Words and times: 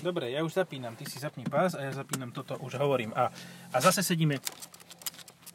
Dobre, 0.00 0.32
ja 0.32 0.40
už 0.40 0.56
zapínam. 0.56 0.96
Ty 0.96 1.04
si 1.04 1.20
zapni 1.20 1.44
pás 1.44 1.76
a 1.76 1.84
ja 1.84 1.92
zapínam 1.92 2.32
toto, 2.32 2.56
už 2.64 2.80
hovorím. 2.80 3.12
A, 3.12 3.28
a 3.72 3.76
zase 3.84 4.00
sedíme. 4.00 4.40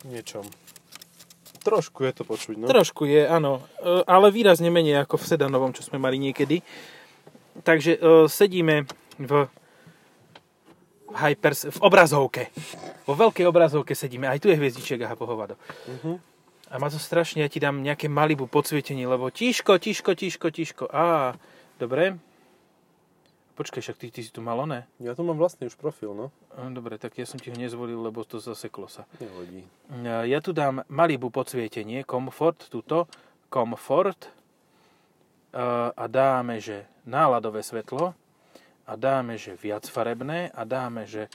Niečom. 0.06 0.46
Trošku 1.66 2.06
je 2.06 2.14
to 2.14 2.24
počuť, 2.30 2.62
no. 2.62 2.70
Trošku 2.70 3.10
je, 3.10 3.26
áno. 3.26 3.66
E, 3.82 4.06
Ale 4.06 4.30
výrazne 4.30 4.70
menej 4.70 5.02
ako 5.02 5.18
v 5.18 5.26
sedanovom, 5.34 5.74
čo 5.74 5.82
sme 5.82 5.98
mali 5.98 6.22
niekedy. 6.22 6.62
Takže 7.66 7.98
e, 7.98 8.00
sedíme 8.30 8.86
v 9.18 9.50
hypers, 11.10 11.66
v 11.74 11.80
obrazovke. 11.82 12.54
Vo 13.10 13.18
veľkej 13.18 13.50
obrazovke 13.50 13.98
sedíme. 13.98 14.30
Aj 14.30 14.38
tu 14.38 14.54
je 14.54 14.58
hviezdiček, 14.62 15.02
aha, 15.10 15.18
pohovado. 15.18 15.58
Mhm. 15.90 16.38
A 16.70 16.82
má 16.82 16.90
to 16.90 16.98
strašne, 16.98 17.46
ja 17.46 17.50
ti 17.50 17.62
dám 17.62 17.82
nejaké 17.82 18.10
malibu 18.10 18.50
podsvietenie, 18.50 19.06
lebo 19.06 19.30
tiško, 19.30 19.78
tiško, 19.78 20.18
tiško, 20.18 20.48
tiško. 20.50 20.86
Á, 20.90 21.38
dobre. 21.78 22.18
Počkaj, 23.56 23.80
však 23.80 23.98
ty, 23.98 24.12
ty 24.12 24.20
si 24.20 24.36
tu 24.36 24.44
mal 24.44 24.60
oné. 24.60 24.84
Ja 25.00 25.16
tu 25.16 25.24
mám 25.24 25.40
vlastný 25.40 25.72
už 25.72 25.80
profil, 25.80 26.12
no. 26.12 26.28
Dobre, 26.76 27.00
tak 27.00 27.16
ja 27.16 27.24
som 27.24 27.40
ti 27.40 27.48
ho 27.48 27.56
nezvolil, 27.56 27.96
lebo 27.96 28.28
to 28.28 28.44
zaseklo 28.44 28.92
sa. 28.92 29.08
Nehodí. 29.16 29.64
Ja 30.28 30.44
tu 30.44 30.52
dám 30.52 30.84
Malibu 30.92 31.32
podsvietenie, 31.32 32.04
Comfort, 32.04 32.68
tuto, 32.68 33.08
Comfort 33.48 34.28
e, 34.28 34.30
a 35.96 36.06
dáme, 36.12 36.60
že 36.60 36.84
náladové 37.08 37.64
svetlo 37.64 38.12
a 38.84 38.94
dáme, 39.00 39.40
že 39.40 39.56
viac 39.56 39.88
farebné 39.88 40.52
a 40.52 40.68
dáme, 40.68 41.08
že 41.08 41.32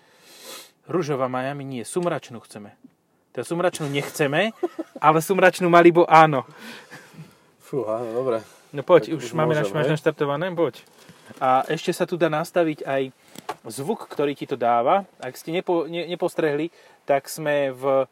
ružová 0.85 1.25
Miami 1.25 1.65
nie, 1.65 1.89
sumračnú 1.89 2.45
chceme. 2.45 2.77
Teda 3.33 3.49
sumračnú 3.49 3.89
nechceme, 3.89 4.53
ale 5.09 5.25
sumračnú 5.25 5.73
Malibu 5.73 6.05
áno. 6.05 6.45
Fú, 7.65 7.89
áno, 7.89 8.13
dobre. 8.13 8.45
No 8.77 8.85
poď, 8.85 9.09
Tak 9.09 9.17
už 9.17 9.23
už 9.25 9.33
máme 9.33 9.57
môžem, 9.57 9.73
máš 9.73 9.89
naštartované, 9.89 10.53
poď. 10.53 10.85
A 11.39 11.63
ešte 11.67 11.93
sa 11.93 12.03
tu 12.03 12.15
dá 12.15 12.27
nastaviť 12.27 12.83
aj 12.83 13.03
zvuk, 13.69 14.05
ktorý 14.07 14.33
ti 14.33 14.45
to 14.45 14.57
dáva. 14.57 15.07
Ak 15.17 15.35
ste 15.35 15.53
nepo, 15.53 15.85
ne, 15.85 16.05
nepostrehli, 16.05 16.73
tak 17.05 17.27
sme 17.27 17.71
v 17.71 18.09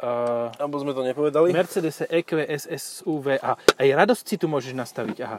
uh, 0.00 0.50
Abo 0.56 0.76
sme 0.78 0.90
to 0.90 1.02
nepovedali? 1.02 1.50
Mercedes 1.50 2.00
E 2.00 2.22
EQS 2.22 2.70
SUV 2.70 3.36
a 3.36 3.54
aj 3.58 3.88
radosť 3.90 4.24
si 4.24 4.36
tu 4.36 4.46
môžeš 4.46 4.72
nastaviť, 4.72 5.16
aha. 5.20 5.38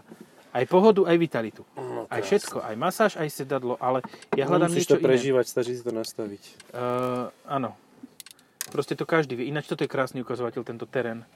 Aj 0.52 0.64
pohodu, 0.64 1.04
aj 1.04 1.18
vitalitu. 1.18 1.68
No, 1.76 2.08
Aj 2.08 2.24
všetko, 2.24 2.64
aj 2.64 2.76
masáž, 2.76 3.12
aj 3.16 3.28
sedadlo, 3.28 3.76
ale 3.76 4.00
ja 4.34 4.48
hľadám 4.48 4.72
Musíš 4.72 4.88
niečo 4.88 4.96
to 4.96 5.04
prežívať, 5.04 5.46
stačí 5.46 5.76
si 5.76 5.84
to 5.84 5.92
nastaviť. 5.92 6.42
iné. 6.42 6.72
Uh, 6.72 7.28
áno. 7.46 7.76
Proste 8.66 8.96
to 8.96 9.04
každý 9.04 9.36
vie. 9.36 9.52
Ináč 9.52 9.68
toto 9.68 9.84
je 9.84 9.92
krásny 9.92 10.24
ukazovateľ, 10.24 10.64
tento 10.64 10.88
terén. 10.88 11.28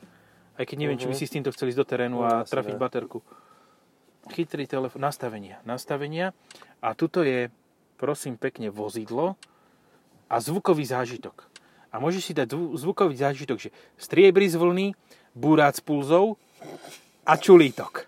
Aj 0.56 0.64
keď 0.64 0.76
neviem, 0.78 0.96
či 0.96 1.06
by 1.06 1.14
Mhm. 1.14 1.20
si 1.20 1.26
s 1.28 1.34
týmto 1.36 1.52
chceli 1.52 1.72
ísť 1.72 1.80
do 1.80 1.86
terénu 1.86 2.18
No, 2.18 2.24
a 2.24 2.42
asi 2.42 2.52
trafiť 2.52 2.76
baterku. 2.76 3.20
Chytrý 4.30 4.70
telefón, 4.70 5.02
nastavenia, 5.04 5.60
nastavenia. 5.66 6.32
A 6.80 6.94
tuto 6.94 7.26
je, 7.26 7.50
prosím 7.98 8.38
pekne, 8.38 8.70
vozidlo 8.70 9.36
a 10.30 10.38
zvukový 10.38 10.86
zážitok. 10.86 11.50
A 11.90 11.98
môžeš 11.98 12.32
si 12.32 12.34
dať 12.38 12.54
zvu- 12.54 12.78
zvukový 12.78 13.18
zážitok, 13.18 13.58
že 13.58 13.70
striebry 13.98 14.46
z 14.46 14.56
vlny, 14.62 14.88
búrác 15.34 15.82
pulzov 15.82 16.38
a 17.26 17.34
čulítok. 17.36 18.06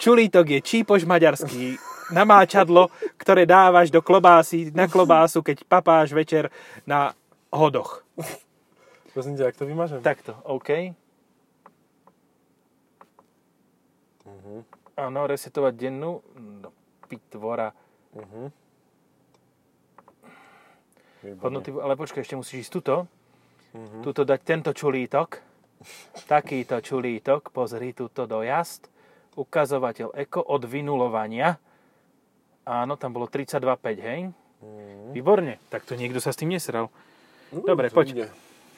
Čulítok 0.00 0.48
je 0.48 0.60
čípoš 0.64 1.04
maďarský, 1.04 1.76
namáčadlo, 2.12 2.88
ktoré 3.20 3.44
dávaš 3.44 3.92
do 3.92 4.00
klobásy, 4.00 4.72
na 4.72 4.88
klobásu, 4.88 5.44
keď 5.44 5.64
papáš 5.68 6.12
večer 6.16 6.48
na 6.88 7.12
hodoch. 7.52 8.04
Prosím 9.12 9.36
ťa, 9.36 9.48
ak 9.48 9.56
to 9.56 9.64
vymažem? 9.64 10.00
Takto, 10.04 10.36
OK. 10.44 10.92
Mhm. 14.24 14.85
Áno, 14.96 15.28
resetovať 15.28 15.74
dennú. 15.76 16.24
No, 16.36 16.72
pitvora. 17.04 17.68
Výborne. 18.16 18.52
Hodnoty, 21.42 21.68
ale 21.76 21.94
počkaj, 21.94 22.24
ešte 22.24 22.36
musíš 22.40 22.68
ísť 22.68 22.72
tuto. 22.80 22.96
Mhm. 23.76 24.00
Tuto 24.00 24.24
dať 24.24 24.40
tento 24.40 24.70
čulítok. 24.72 25.44
Takýto 26.24 26.80
čulítok. 26.80 27.52
Pozri, 27.52 27.92
tuto 27.92 28.24
dojazd. 28.24 28.88
Ukazovateľ 29.36 30.16
eko 30.16 30.40
od 30.40 30.64
vynulovania. 30.64 31.60
Áno, 32.64 32.96
tam 32.96 33.12
bolo 33.12 33.28
32,5, 33.28 34.00
hej? 34.00 34.20
Mhm. 34.64 35.12
Výborne. 35.12 35.60
Tak 35.68 35.84
to 35.84 35.92
niekto 35.92 36.24
sa 36.24 36.32
s 36.32 36.40
tým 36.40 36.56
nesral. 36.56 36.88
Mm, 37.52 37.62
Dobre, 37.68 37.92
poď. 37.92 38.06
ide. 38.16 38.26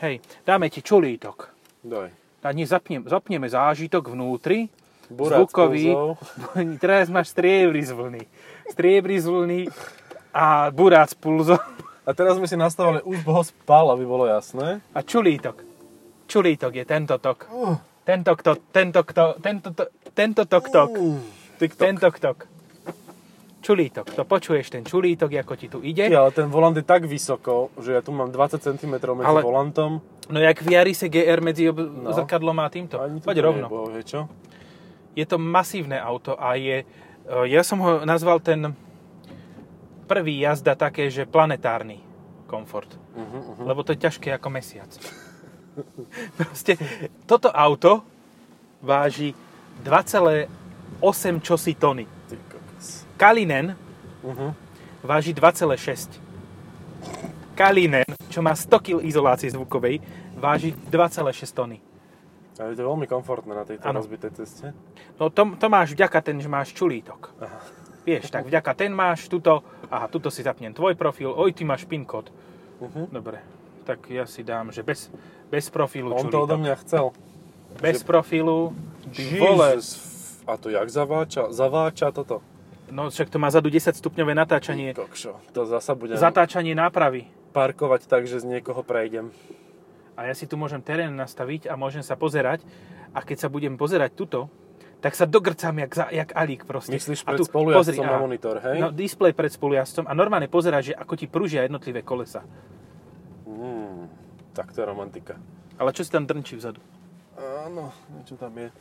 Hej, 0.03 0.19
dáme 0.43 0.67
ti 0.67 0.83
čulítok. 0.83 1.55
Daj. 1.87 2.11
A 2.43 2.49
nie, 2.55 2.67
zapnem, 2.67 3.03
zapneme 3.07 3.47
zážitok 3.47 4.11
vnútri. 4.15 4.67
Burác 5.09 5.39
zvukový. 5.41 5.93
Teraz 6.83 7.09
máš 7.09 7.29
striebry 7.29 7.81
z 7.81 7.93
vlny. 7.93 8.23
Striebry 8.69 9.17
z 9.17 9.27
vlny 9.27 9.61
a 10.31 10.69
burác 10.69 11.13
pulzov. 11.13 11.59
A 12.03 12.13
teraz 12.13 12.37
sme 12.37 12.45
si 12.45 12.55
nastavili 12.55 13.01
už 13.03 13.21
boho 13.21 13.41
spal, 13.41 13.89
aby 13.91 14.01
bolo 14.03 14.25
jasné. 14.25 14.81
A 14.91 15.01
čulítok. 15.01 15.61
Čulítok 16.25 16.73
je 16.73 16.85
tento 16.85 17.17
tok. 17.17 17.49
Uh, 17.49 17.77
Tento 18.01 18.33
kto, 18.33 18.57
tento 18.73 19.01
kto, 19.03 19.37
tento 19.37 19.69
to, 19.71 19.85
tento 20.11 20.43
tok 20.45 20.65
tok. 20.67 20.91
uh, 20.91 21.21
TikTok. 21.59 21.77
Tento 21.79 22.09
tok. 22.11 22.39
Čulítok. 23.61 24.09
To 24.11 24.25
počuješ 24.25 24.71
ten 24.71 24.81
čulítok, 24.83 25.29
ako 25.35 25.53
ti 25.53 25.67
tu 25.67 25.83
ide. 25.83 26.07
Ja, 26.07 26.23
ale 26.23 26.31
ten 26.31 26.47
volant 26.47 26.73
je 26.73 26.81
tak 26.83 27.05
vysoko, 27.05 27.69
že 27.77 27.93
ja 27.93 28.01
tu 28.01 28.09
mám 28.11 28.31
20 28.31 28.57
cm 28.59 28.93
medzi 29.13 29.27
Ale- 29.27 29.43
volantom. 29.43 30.01
No 30.27 30.39
jak 30.39 30.57
v 30.59 30.69
Yarise 30.71 31.09
GR 31.09 31.41
medzi 31.43 31.67
ob- 31.67 31.77
No. 31.77 32.09
zrkadlom 32.11 32.57
a 32.57 32.69
týmto. 32.69 32.97
Ani 32.97 33.19
Poď 33.19 33.37
rovno. 33.43 33.67
vie 33.91 34.01
čo. 34.03 34.25
Je 35.19 35.27
to 35.27 35.35
masívne 35.35 35.99
auto 35.99 36.39
a 36.39 36.55
je, 36.55 36.87
e, 36.87 36.87
ja 37.51 37.67
som 37.67 37.83
ho 37.83 38.07
nazval 38.07 38.39
ten 38.39 38.71
prvý 40.07 40.39
jazda 40.47 40.79
také, 40.79 41.11
že 41.11 41.27
planetárny 41.27 41.99
komfort. 42.47 42.95
Uh-huh, 43.19 43.59
uh-huh. 43.59 43.67
Lebo 43.67 43.83
to 43.83 43.99
je 43.99 44.07
ťažké 44.07 44.31
ako 44.39 44.49
mesiac. 44.55 44.89
Proste, 46.39 46.79
toto 47.27 47.51
auto 47.51 48.07
váži 48.79 49.35
2,8 49.83 50.47
čosi 51.43 51.75
tony. 51.75 52.07
Kalinen 53.19 53.89
Uh-huh. 54.19 54.51
váži 55.03 55.31
2,6. 55.31 56.19
Kalinen, 57.55 58.07
čo 58.31 58.43
má 58.43 58.55
100 58.55 58.83
kg 58.83 58.99
izolácie 59.03 59.51
zvukovej, 59.51 60.03
váži 60.35 60.75
2,6 60.91 61.55
tony. 61.55 61.79
Ale 62.59 62.75
je 62.75 62.79
to 62.79 62.85
veľmi 62.85 63.07
komfortné 63.07 63.55
na 63.55 63.63
tejto 63.63 63.87
Áno. 63.87 64.03
rozbitej 64.03 64.35
ceste. 64.35 64.75
No 65.17 65.31
to, 65.31 65.55
to 65.55 65.67
máš 65.71 65.95
vďaka 65.95 66.19
ten, 66.21 66.43
že 66.43 66.51
máš 66.51 66.75
čulítok. 66.75 67.31
Aha. 67.39 67.59
Vieš, 68.03 68.33
tak 68.33 68.49
vďaka 68.49 68.73
ten 68.75 68.91
máš, 68.91 69.29
tuto, 69.29 69.63
aha, 69.93 70.09
tuto 70.09 70.33
si 70.33 70.41
zapnem 70.43 70.73
tvoj 70.73 70.97
profil, 70.97 71.29
oj, 71.31 71.53
ty 71.53 71.63
máš 71.63 71.85
PIN 71.85 72.09
kód. 72.09 72.33
Uh-huh. 72.81 73.05
Dobre, 73.13 73.45
tak 73.85 74.09
ja 74.09 74.25
si 74.25 74.41
dám, 74.41 74.73
že 74.73 74.81
bez, 74.83 75.13
bez 75.53 75.69
profilu 75.69 76.17
On 76.17 76.27
to 76.27 76.41
odo 76.43 76.57
čulítok. 76.57 76.63
mňa 76.65 76.75
chcel. 76.83 77.05
Bez 77.79 78.01
profilu, 78.03 78.73
Ty 79.13 79.23
vole, 79.39 79.77
Jesus. 79.77 80.41
A 80.49 80.57
to 80.57 80.73
jak 80.73 80.89
zaváča? 80.89 81.53
Zaváča 81.53 82.09
toto? 82.11 82.41
no 82.89 83.13
však 83.13 83.29
to 83.29 83.37
má 83.37 83.53
zadu 83.53 83.69
10 83.69 83.93
stupňové 83.93 84.33
natáčanie, 84.33 84.97
Kokšo. 84.97 85.37
To 85.53 85.69
zasa 85.69 85.93
budem 85.93 86.17
zatáčanie 86.17 86.73
nápravy. 86.73 87.29
parkovať 87.53 88.09
tak, 88.09 88.25
že 88.25 88.41
z 88.41 88.49
niekoho 88.49 88.81
prejdem. 88.81 89.29
A 90.19 90.27
ja 90.27 90.35
si 90.35 90.51
tu 90.51 90.59
môžem 90.59 90.83
terén 90.83 91.15
nastaviť 91.15 91.71
a 91.71 91.79
môžem 91.79 92.03
sa 92.03 92.19
pozerať 92.19 92.67
a 93.15 93.23
keď 93.23 93.47
sa 93.47 93.49
budem 93.49 93.79
pozerať 93.79 94.19
tuto, 94.19 94.51
tak 94.99 95.15
sa 95.15 95.31
dogrcam 95.31 95.79
jak, 95.79 95.95
jak 96.11 96.31
alík 96.35 96.67
proste. 96.67 96.99
Myslíš 96.99 97.23
A 97.23 97.39
pred 97.39 97.39
tu, 97.39 97.47
pozri, 97.47 98.03
na 98.03 98.19
monitor, 98.19 98.59
hej? 98.59 98.83
No, 98.83 98.91
displej 98.91 99.31
pred 99.31 99.55
spolujazdcom 99.55 100.11
a 100.11 100.13
normálne 100.19 100.51
pozeráš, 100.51 100.91
že 100.91 100.95
ako 100.99 101.15
ti 101.15 101.31
prúžia 101.31 101.63
jednotlivé 101.63 102.03
kolesa. 102.03 102.43
Mm, 103.47 104.11
tak 104.59 104.75
to 104.75 104.83
je 104.83 104.87
romantika. 104.91 105.39
Ale 105.79 105.95
čo 105.95 106.03
si 106.03 106.11
tam 106.11 106.27
drnčí 106.27 106.59
vzadu? 106.59 106.83
Áno, 107.39 107.95
niečo 108.19 108.35
tam 108.35 108.51
je. 108.59 108.75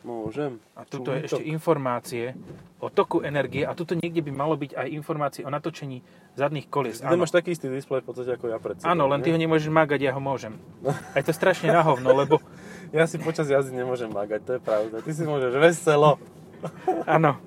Môžem. 0.00 0.56
A 0.72 0.88
tuto 0.88 1.12
je 1.12 1.28
ešte 1.28 1.44
informácie 1.44 2.32
o 2.80 2.88
toku 2.88 3.20
energie 3.20 3.68
a 3.68 3.76
tuto 3.76 3.92
niekde 3.92 4.24
by 4.24 4.32
malo 4.32 4.56
byť 4.56 4.72
aj 4.72 4.88
informácie 4.96 5.42
o 5.44 5.52
natočení 5.52 6.00
zadných 6.40 6.72
kolies. 6.72 7.04
Ty 7.04 7.20
máš 7.20 7.36
taký 7.36 7.52
istý 7.52 7.68
displej 7.68 8.00
v 8.00 8.06
podstate 8.08 8.40
ako 8.40 8.48
ja 8.48 8.56
pred 8.56 8.80
sebou. 8.80 8.88
Áno 8.88 9.04
len 9.12 9.20
ty 9.20 9.28
ho 9.28 9.36
nemôžeš 9.36 9.68
mágať, 9.68 10.00
ja 10.00 10.16
ho 10.16 10.20
môžem. 10.24 10.56
A 11.12 11.20
je 11.20 11.24
to 11.28 11.36
strašne 11.36 11.68
na 11.68 11.84
hovno, 11.84 12.16
lebo 12.16 12.40
Ja 12.90 13.06
si 13.06 13.22
počas 13.22 13.46
jazdy 13.46 13.70
nemôžem 13.70 14.10
magať, 14.10 14.40
to 14.42 14.52
je 14.58 14.62
pravda. 14.62 14.98
Ty 14.98 15.10
si 15.14 15.22
môžeš 15.22 15.54
veselo. 15.62 16.18
áno, 17.06 17.38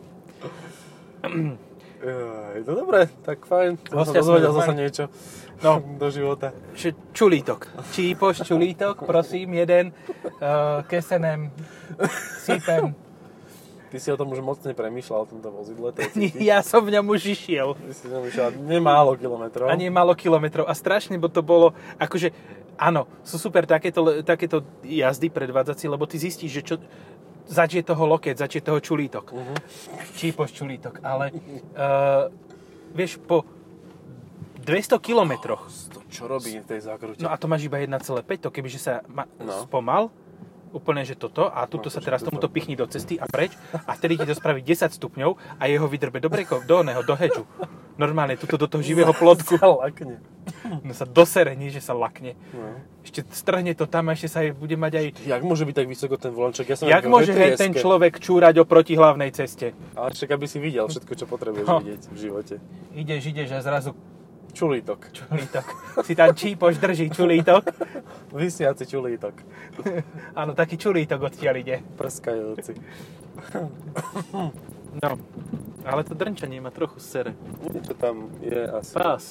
no 2.64 2.72
dobre, 2.72 3.12
tak 3.28 3.44
fajn. 3.44 3.76
Som 3.92 4.08
sa 4.08 4.24
dozvedel 4.24 4.56
zase 4.56 4.72
niečo 4.72 5.04
No. 5.64 5.80
do 5.80 6.12
života. 6.12 6.52
že 6.76 6.92
čulítok. 7.16 7.72
Čípoš, 7.96 8.44
čulítok, 8.44 9.08
prosím, 9.08 9.54
jeden, 9.54 9.96
uh, 10.44 10.84
kesenem, 10.84 11.52
sypem. 12.44 12.92
Ty 13.94 13.98
si 14.02 14.10
o 14.10 14.18
tom 14.18 14.34
už 14.34 14.42
moc 14.42 14.58
nepremýšľal, 14.66 15.20
o 15.22 15.28
tomto 15.30 15.54
vozidle. 15.54 15.94
To 15.94 16.00
je. 16.02 16.34
Ja 16.50 16.66
som 16.66 16.82
v 16.82 16.98
ňom 16.98 17.14
už 17.14 17.38
išiel. 17.38 17.78
Ty 17.78 17.94
si 17.94 18.10
tam 18.10 18.26
išiel 18.26 18.50
nemálo 18.66 19.14
kilometrov. 19.14 19.70
A 19.70 19.78
nie 19.78 19.94
málo 19.94 20.18
kilometrov. 20.18 20.66
A 20.66 20.74
strašne, 20.74 21.16
bo 21.22 21.30
to 21.30 21.46
bolo, 21.46 21.78
akože, 22.02 22.34
áno, 22.76 23.06
sú 23.22 23.38
super 23.38 23.70
takéto, 23.70 24.26
takéto 24.26 24.66
jazdy 24.82 25.30
predvádzací, 25.30 25.86
lebo 25.86 26.10
ty 26.10 26.18
zistíš, 26.18 26.52
že 26.52 26.64
čo, 26.66 26.76
začie 27.46 27.86
toho 27.86 28.10
loket, 28.10 28.42
začie 28.42 28.66
toho 28.66 28.82
čulítok. 28.82 29.30
Mhm. 29.30 29.56
Čípoš 30.18 30.58
čulítok, 30.58 30.98
ale 31.06 31.30
uh, 31.78 32.34
vieš, 32.98 33.22
po 33.22 33.46
200 34.64 34.98
kilometroch. 34.98 35.68
To 35.92 36.00
čo 36.08 36.24
robí 36.26 36.56
v 36.56 36.66
tej 36.66 36.80
zákrute? 36.82 37.20
No 37.20 37.30
a 37.30 37.36
to 37.36 37.46
máš 37.46 37.64
iba 37.64 37.78
1,5, 37.78 38.00
to 38.40 38.50
kebyže 38.50 38.80
sa 38.80 38.94
ma, 39.06 39.28
No. 39.38 39.62
spomal, 39.62 40.10
úplne, 40.70 41.02
že 41.02 41.14
toto, 41.14 41.46
a 41.46 41.64
tuto 41.64 41.86
No, 41.86 41.94
sa 41.94 42.00
teraz 42.00 42.22
tomuto 42.22 42.50
pichni 42.50 42.74
do 42.74 42.86
cesty 42.86 43.16
a 43.16 43.28
preč, 43.28 43.54
a 43.76 43.94
vtedy 43.94 44.18
ti 44.18 44.26
to 44.26 44.34
spraví 44.34 44.58
10 44.60 44.90
stupňov 44.90 45.32
a 45.56 45.64
jeho 45.66 45.86
vydrbe 45.86 46.18
do 46.18 46.28
breko, 46.28 46.62
do 46.62 46.82
oného, 46.82 47.00
do 47.00 47.14
hedžu. 47.14 47.46
Normálne, 47.94 48.34
tuto 48.36 48.58
do 48.58 48.66
toho 48.66 48.82
živého 48.90 49.14
plotku. 49.14 49.54
Sa 49.54 49.70
lakne. 49.70 50.18
No 50.82 50.92
sa 50.92 51.06
dosere, 51.06 51.54
nie 51.54 51.70
že 51.70 51.78
sa 51.78 51.94
lakne. 51.94 52.34
No. 52.50 52.82
Ešte 53.00 53.22
strhne 53.30 53.72
to 53.72 53.86
tam 53.86 54.10
a 54.10 54.18
ešte 54.18 54.28
sa 54.28 54.42
aj 54.42 54.50
bude 54.52 54.74
mať 54.74 54.94
aj... 54.96 55.06
Jak 55.30 55.44
môže 55.46 55.62
byť 55.62 55.76
tak 55.76 55.88
vysoko 55.88 56.18
ten 56.18 56.32
volanček? 56.32 56.66
Ja 56.66 56.76
som 56.76 56.90
Jak 56.90 57.06
môže 57.06 57.32
hen 57.32 57.54
ten 57.54 57.70
človek 57.72 58.18
čúrať 58.18 58.58
oproti 58.58 58.98
hlavnej 58.98 59.30
ceste? 59.30 59.78
Ale 59.94 60.10
však 60.10 60.30
aby 60.32 60.46
si 60.46 60.58
videl 60.58 60.90
všetko, 60.90 61.12
čo 61.14 61.26
potrebuješ 61.26 61.66
No. 61.66 61.80
vidieť 61.80 62.02
v 62.08 62.18
živote. 62.18 62.56
Ideš, 62.92 63.22
ideš 63.30 63.50
a 63.52 63.62
zrazu 63.62 63.94
Čulítok. 64.54 65.10
čulítok. 65.12 65.66
Si 66.02 66.14
tam 66.14 66.30
čípoš, 66.32 66.78
drží 66.78 67.10
čulítok. 67.10 67.66
Vysiaci 68.32 68.86
čulítok. 68.86 69.34
Áno, 70.34 70.54
taký 70.54 70.78
čulítok 70.78 71.22
odtiaľ 71.24 71.56
ide. 71.58 71.82
Prskajúci. 71.98 72.78
No, 74.94 75.10
ale 75.84 76.02
to 76.04 76.14
drnčanie 76.14 76.62
ma 76.62 76.70
trochu 76.70 77.02
sere. 77.02 77.34
Niečo 77.66 77.94
tam 77.94 78.30
je 78.40 78.62
asi. 78.62 78.94
Pás. 78.94 79.24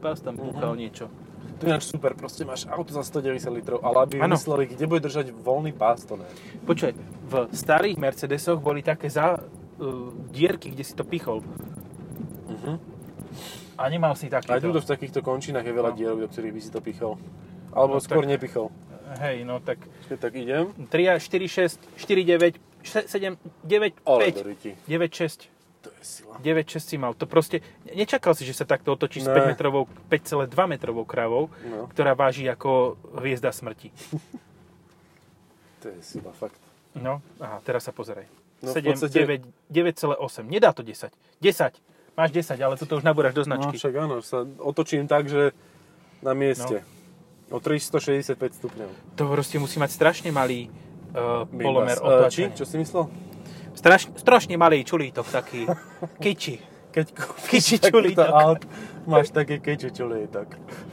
Pás 0.00 0.18
tam 0.18 0.34
Mhm. 0.34 0.44
búchal 0.48 0.72
niečo. 0.74 1.06
To 1.60 1.68
je 1.68 1.76
super, 1.78 2.16
proste 2.16 2.40
máš 2.42 2.64
auto 2.64 2.88
za 2.90 3.04
190 3.04 3.52
litrov, 3.52 3.84
ale 3.84 4.08
aby 4.08 4.16
Áno. 4.16 4.32
vymysleli, 4.32 4.64
kde 4.66 4.84
bude 4.86 5.04
držať 5.04 5.28
voľný 5.30 5.76
pás, 5.76 6.08
to 6.08 6.16
ne. 6.16 6.24
Počuj, 6.64 6.96
v 7.22 7.34
starých 7.52 8.00
Mercedesoch 8.00 8.56
boli 8.58 8.80
také 8.80 9.12
za, 9.12 9.36
uh, 9.36 9.44
dierky, 10.26 10.72
kde 10.72 10.80
si 10.80 10.96
to 10.96 11.04
pichol. 11.04 11.44
Uh-huh. 12.48 12.80
A 13.80 13.88
nemal 13.88 14.12
si 14.12 14.28
takýto. 14.28 14.52
Aj 14.52 14.60
tuto 14.60 14.78
v 14.78 14.86
takýchto 14.86 15.20
končinách 15.20 15.64
je 15.64 15.72
veľa 15.72 15.92
No. 15.92 15.96
dierok, 15.96 16.18
do 16.20 16.28
ktorých 16.28 16.52
by 16.52 16.60
si 16.60 16.68
to 16.68 16.80
pichol. 16.80 17.16
Alebo 17.70 17.96
No 17.96 18.02
skôr 18.02 18.22
tak- 18.22 18.32
nepichol. 18.36 18.68
Hej, 19.18 19.42
no 19.42 19.58
tak 19.58 19.80
Čiže 20.04 20.16
tak 20.20 20.32
idem. 20.34 20.70
3, 20.86 21.16
4, 21.16 21.48
6, 21.48 21.80
4, 21.96 22.22
9, 22.22 22.60
7, 22.84 23.34
9, 23.64 23.94
Ale 24.04 24.20
5, 24.22 24.36
do 24.36 24.44
ryti. 24.44 24.70
9, 24.84 25.10
6. 25.10 25.48
To 25.80 25.88
je 25.90 26.04
sila. 26.04 26.36
9, 26.38 26.68
6 26.68 26.84
si 26.84 26.96
mal. 26.96 27.14
To 27.14 27.24
proste, 27.24 27.64
nečakal 27.88 28.36
si, 28.36 28.44
že 28.44 28.52
sa 28.52 28.62
takto 28.64 28.92
otočí 28.92 29.18
s 29.18 29.26
Ne. 29.26 29.34
5 29.34 29.48
metrovou, 29.48 29.88
5,2 30.06 30.68
metrovou 30.68 31.02
krávou, 31.02 31.48
No, 31.64 31.88
ktorá 31.88 32.12
váži 32.12 32.44
ako 32.46 32.94
hviezda 33.16 33.48
smrti. 33.50 33.88
to 35.80 35.88
je 35.88 35.98
sila, 36.02 36.30
fakt. 36.32 36.60
No, 36.92 37.24
aha, 37.38 37.62
teraz 37.62 37.82
sa 37.82 37.90
pozeraj. 37.90 38.28
No, 38.60 38.70
v 38.70 38.74
7, 38.74 38.92
podstate- 38.92 39.16
9, 39.16 39.40
9,8. 39.66 40.44
Nedá 40.44 40.68
to 40.70 40.82
10. 40.82 41.08
10. 41.40 41.80
Máš 42.20 42.36
10, 42.36 42.52
ale 42.60 42.76
toto 42.76 43.00
už 43.00 43.02
nabúraš 43.02 43.32
do 43.32 43.40
No 43.40 43.48
značky. 43.48 43.80
však 43.80 43.94
áno, 43.96 44.20
sa 44.20 44.44
otočím 44.60 45.08
tak, 45.08 45.24
že 45.24 45.56
na 46.20 46.36
mieste. 46.36 46.84
O 47.48 47.56
365 47.56 48.36
stupňov. 48.36 49.16
To 49.16 49.22
proste 49.24 49.56
musí 49.56 49.80
mať 49.80 49.90
strašne 49.90 50.28
malý 50.28 50.68
uh, 51.16 51.48
polomer 51.48 51.96
Bimbas. 51.96 52.28
Eh, 52.28 52.28
Či? 52.28 52.44
otáčania. 52.44 52.56
Čo 52.60 52.64
si 52.68 52.76
myslel? 52.76 53.04
Straš, 53.72 54.02
strašne 54.20 54.60
malý 54.60 54.84
čulítok 54.84 55.24
taký. 55.26 55.64
Kiči. 56.22 56.60
Keď 56.90 57.06
kúpiš 57.16 57.80
takýto 57.80 57.88
čulítok. 57.88 58.28
aut, 58.28 58.62
máš 59.06 59.30
také 59.30 59.62
keči 59.62 59.88
čulítok. 59.88 60.50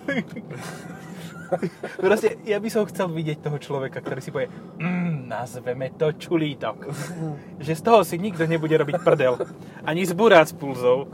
Proste, 2.03 2.39
ja 2.43 2.57
by 2.59 2.69
som 2.71 2.87
chcel 2.87 3.07
vidieť 3.11 3.43
toho 3.43 3.57
človeka, 3.59 4.03
ktorý 4.03 4.19
si 4.21 4.31
povie, 4.33 4.49
mm, 4.79 5.27
nazveme 5.27 5.93
to 5.95 6.13
čulítok. 6.15 6.87
Že 7.65 7.73
z 7.73 7.81
toho 7.81 7.99
si 8.03 8.15
nikto 8.19 8.43
nebude 8.45 8.75
robiť 8.75 8.97
prdel. 9.01 9.39
Ani 9.83 10.03
zburác 10.05 10.51
pulzov. 10.53 11.09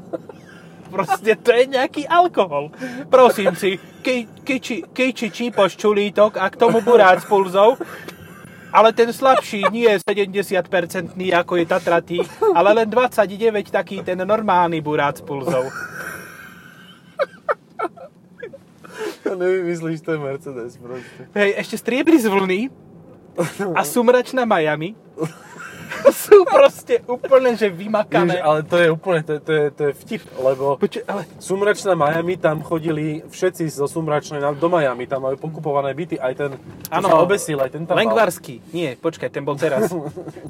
Proste 0.94 1.34
to 1.42 1.50
je 1.50 1.74
nejaký 1.74 2.06
alkohol. 2.06 2.70
Prosím 3.10 3.58
si, 3.58 3.82
kej, 4.06 4.30
kejči, 4.46 4.94
kejči 4.94 5.34
čípoš 5.34 5.74
čulítok 5.74 6.38
a 6.38 6.46
k 6.54 6.60
tomu 6.62 6.86
burác 6.86 7.26
pulzov, 7.26 7.82
ale 8.70 8.94
ten 8.94 9.10
slabší 9.10 9.74
nie 9.74 9.90
je 9.90 10.06
70% 10.06 11.18
ako 11.34 11.54
je 11.58 11.66
Tatratý, 11.66 12.20
ale 12.54 12.78
len 12.78 12.88
29 12.90 13.74
taký 13.74 14.06
ten 14.06 14.22
normálny 14.22 14.86
burác 14.86 15.18
pulzov. 15.26 15.74
Nevymyslíš 19.42 20.02
ten 20.04 20.20
Mercedes 20.20 20.76
proste. 20.78 21.22
Hej, 21.34 21.50
ešte 21.60 21.76
striebri 21.80 22.20
z 22.20 22.28
vlny 22.28 22.60
a 23.74 23.82
sumračná 23.94 24.44
Miami 24.46 24.94
sú 26.12 26.44
proste 26.44 27.00
úplne, 27.06 27.54
že 27.54 27.70
vymakané. 27.70 28.42
ale 28.42 28.66
to 28.66 28.76
je 28.82 28.88
úplne, 28.90 29.22
to, 29.24 29.40
to, 29.40 29.52
je, 29.54 29.66
to 29.72 29.82
je 29.90 29.94
vtip, 30.04 30.24
lebo 30.42 30.76
Počuj, 30.76 31.06
ale 31.06 31.24
Sumračná 31.38 31.94
Miami, 31.94 32.36
tam 32.36 32.66
chodili 32.66 33.22
všetci 33.24 33.70
zo 33.70 33.86
Sumračnej 33.86 34.42
do 34.58 34.68
Miami, 34.68 35.06
tam 35.06 35.24
majú 35.30 35.38
pokupované 35.38 35.94
byty, 35.94 36.18
aj 36.18 36.34
ten, 36.34 36.52
Áno. 36.90 37.08
sa 37.08 37.16
obesil, 37.22 37.62
aj 37.62 37.72
ten 37.78 37.84
tam 37.86 37.96
mal. 37.96 38.04
Lengvarský. 38.04 38.60
Nie, 38.74 38.98
počkaj, 38.98 39.30
ten 39.30 39.46
bol 39.46 39.56
teraz. 39.56 39.88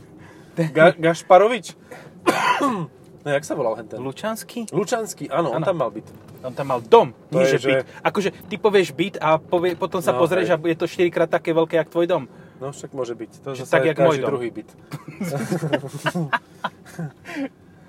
Ga- 0.78 0.96
Gašparovič? 0.96 1.76
no, 3.24 3.30
jak 3.30 3.44
sa 3.44 3.54
volal 3.54 3.76
hen 3.76 3.88
ten? 3.88 3.98
Lučanský? 3.98 4.68
Lučanský, 4.70 5.28
áno, 5.28 5.52
on 5.52 5.60
Áno. 5.60 5.66
tam 5.66 5.78
mal 5.78 5.90
byt. 5.90 6.08
On 6.42 6.52
tam 6.52 6.68
mal 6.68 6.80
dom, 6.80 7.16
To 7.30 7.40
nie 7.40 7.48
je, 7.48 7.52
že 7.52 7.58
že- 7.58 7.70
byt. 7.82 7.88
Akože 8.04 8.30
ty 8.46 8.56
povieš 8.58 8.92
byt 8.92 9.16
a 9.18 9.36
povie, 9.38 9.74
potom 9.74 10.00
sa 10.00 10.12
No, 10.12 10.20
pozrieš 10.20 10.50
hej. 10.50 10.56
a 10.56 10.68
je 10.68 10.76
to 10.76 10.86
4 10.86 11.08
krát 11.08 11.30
také 11.30 11.52
veľké, 11.52 11.80
jak 11.80 11.88
tvoj 11.88 12.06
dom. 12.06 12.24
No 12.60 12.70
však 12.70 12.92
môže 12.92 13.12
byť. 13.12 13.32
To 13.42 13.56
Že 13.56 13.64
tak, 13.66 13.84
jak 13.86 13.98
môj 13.98 14.20
dom. 14.20 14.30
druhý 14.30 14.50
byt. 14.50 14.70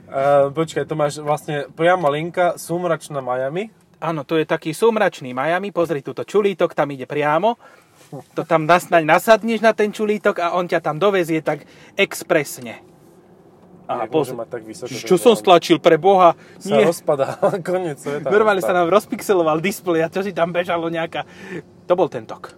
uh, 0.09 0.51
počkaj, 0.51 0.85
to 0.85 0.95
máš 0.95 1.19
vlastne 1.19 1.67
priama 1.71 2.09
linka 2.09 2.55
Sumračná 2.57 3.19
Miami. 3.21 3.71
Áno, 3.99 4.21
to 4.23 4.37
je 4.37 4.45
taký 4.45 4.77
sumračný 4.77 5.33
Miami, 5.33 5.73
pozri 5.73 6.05
túto 6.05 6.23
čulítok, 6.23 6.75
tam 6.75 6.93
ide 6.93 7.09
priamo. 7.09 7.57
To 8.37 8.45
tam 8.45 8.69
nasnaď 8.69 9.01
nasadneš 9.07 9.65
na 9.65 9.73
ten 9.73 9.89
čulítok 9.89 10.39
a 10.39 10.53
on 10.53 10.69
ťa 10.69 10.83
tam 10.83 11.01
dovezie 11.01 11.41
tak 11.41 11.65
expresne. 11.97 12.85
A 13.87 14.05
môže 14.05 14.33
mať 14.33 14.49
tak 14.49 14.63
vysoko. 14.63 14.89
Čo 14.89 15.17
som 15.17 15.35
stlačil 15.35 15.77
pre 15.77 15.95
Boha? 15.95 16.33
Sa 16.57 16.75
Nie. 16.75 16.89
rozpadá, 16.89 17.37
koniec 17.63 17.97
sveta. 17.97 18.27
Normálne 18.27 18.61
sa 18.61 18.73
nám 18.73 18.89
rozpixeloval 18.89 19.61
displej 19.61 20.03
a 20.03 20.09
čo 20.09 20.21
si 20.21 20.31
tam 20.31 20.51
bežalo 20.51 20.89
nejaká... 20.89 21.29
To 21.85 21.93
bol 21.93 22.09
ten 22.09 22.25
tok. 22.25 22.57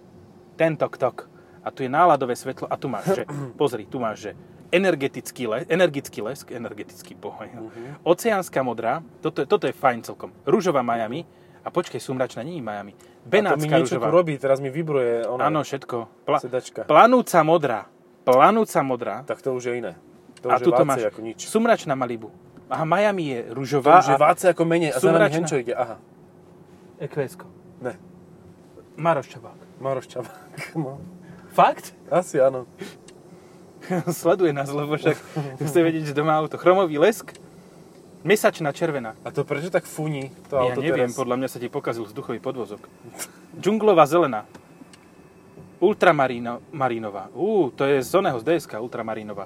Ten 0.55 0.73
tok, 0.73 0.95
tok. 0.95 1.27
A 1.59 1.69
tu 1.69 1.83
je 1.83 1.89
náladové 1.89 2.31
svetlo 2.33 2.63
a 2.65 2.75
tu 2.75 2.87
máš, 2.87 3.11
že... 3.13 3.23
Pozri, 3.59 3.83
tu 3.83 3.99
máš, 3.99 4.17
že 4.21 4.31
energetický, 4.69 5.43
les, 5.45 5.63
energický 5.65 6.19
lesk, 6.19 6.47
energetický 6.49 7.13
pohoj. 7.13 7.47
Mhm. 7.49 8.03
Oceánska 8.03 8.59
modrá, 8.61 8.99
toto, 9.19 9.39
je- 9.39 9.47
toto 9.47 9.63
je 9.63 9.73
fajn 9.73 10.03
celkom. 10.03 10.31
Rúžová 10.43 10.79
Miami, 10.79 11.27
a 11.59 11.67
počkej, 11.67 11.99
sumračná 11.99 12.39
nie 12.41 12.55
je 12.55 12.63
Miami. 12.63 12.93
A 12.93 12.95
to 12.95 13.27
mi 13.27 13.27
Benátska 13.29 13.67
niečo 13.69 13.83
tu 13.89 13.99
rúžová. 13.99 14.07
robí, 14.09 14.33
teraz 14.35 14.63
mi 14.63 14.71
vybruje 14.71 15.27
ona, 15.27 15.51
Áno, 15.51 15.59
všetko. 15.59 16.23
Pla, 16.23 16.39
sedačka. 16.39 16.87
planúca 16.87 17.43
modrá. 17.43 17.91
Planúca 18.23 18.79
modrá. 18.81 19.15
Tak 19.23 19.39
to 19.39 19.51
už 19.51 19.63
je 19.65 19.73
iné. 19.77 19.93
To 20.47 20.51
a 20.51 20.55
už 20.55 20.59
je 20.59 20.65
tuto 20.65 20.81
vácej 20.81 20.87
máš 20.87 21.01
ako 21.11 21.19
nič. 21.21 21.39
sumračná 21.43 21.93
Malibu. 21.93 22.31
Aha, 22.67 22.83
Miami 22.83 23.31
je 23.31 23.39
To 23.47 23.53
rúžová 23.55 23.99
už 23.99 24.07
je 24.11 24.15
a 24.15 24.19
vácej 24.19 24.47
ako 24.51 24.63
menej. 24.63 24.91
A 24.91 24.99
za 24.99 25.11
nami 25.11 25.27
henčo 25.29 25.55
ide. 25.55 25.71
Aha. 25.71 25.95
EQS-ko. 26.97 27.47
Ne. 27.79 27.93
Maroš 28.95 29.27
Čabák. 29.29 29.59
Maroš 29.77 30.07
Čabák. 30.07 30.41
No. 30.75 30.97
Fakt? 31.51 31.93
Asi 32.07 32.37
áno. 32.37 32.65
Sleduje 34.11 34.51
nás, 34.51 34.67
lebo 34.67 34.97
však 34.97 35.15
chce 35.61 35.79
vedieť, 35.79 36.11
že 36.11 36.13
doma 36.17 36.35
auto. 36.35 36.57
Chromový 36.59 36.99
lesk, 36.99 37.31
mesačná 38.27 38.75
červená. 38.75 39.15
A 39.23 39.31
to 39.31 39.47
prečo 39.47 39.71
tak 39.71 39.87
funí 39.87 40.33
to 40.49 40.57
Ja 40.59 40.73
auto 40.73 40.81
neviem, 40.83 41.07
teraz? 41.07 41.15
podľa 41.15 41.35
mňa 41.39 41.47
sa 41.47 41.57
ti 41.61 41.69
pokazil 41.71 42.03
vzduchový 42.03 42.41
podvozok. 42.41 42.83
Džunglová 43.55 44.03
zelená. 44.05 44.43
Ultramarínová. 45.77 47.29
Ú, 47.37 47.69
to 47.69 47.85
je 47.85 48.01
z 48.01 48.11
oného 48.17 48.37
z 48.41 48.43
DSK, 48.49 48.81
ultramarínová. 48.81 49.45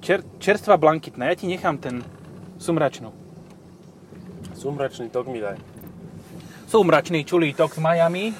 Čer, 0.00 0.24
čerstvá 0.40 0.80
blankitná. 0.80 1.28
Ja 1.28 1.36
ti 1.36 1.44
nechám 1.44 1.76
ten 1.76 2.00
sumračnú. 2.56 3.12
Sumračný 4.56 5.12
tok 5.12 5.28
mi 5.28 5.40
daj. 5.40 5.60
Sumračný 6.68 7.24
čulítok 7.24 7.76
z 7.76 7.80
Miami. 7.84 8.32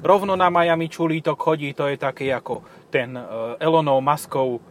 Rovno 0.00 0.38
na 0.38 0.48
Miami 0.48 0.88
čulítok 0.88 1.36
chodí, 1.36 1.74
to 1.74 1.90
je 1.90 1.98
taký 2.00 2.32
ako 2.32 2.64
ten 2.88 3.12
uh, 3.18 3.58
Elonov 3.60 4.00
maskou 4.00 4.62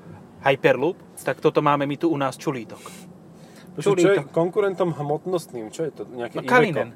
Hyperloop. 0.41 0.97
Tak 1.19 1.43
toto 1.43 1.59
máme 1.59 1.83
my 1.83 1.95
tu 1.99 2.07
u 2.09 2.17
nás 2.17 2.39
čulítok. 2.39 2.81
Počuť, 3.75 3.83
čo 3.83 3.91
je 3.95 4.19
Čulítok. 4.19 4.35
konkurentom 4.35 4.91
hmotnostným? 4.95 5.71
Čo 5.71 5.87
je 5.87 5.91
to? 5.91 6.03
Nejaké 6.07 6.43
No? 6.43 6.49
Kalinen. 6.49 6.89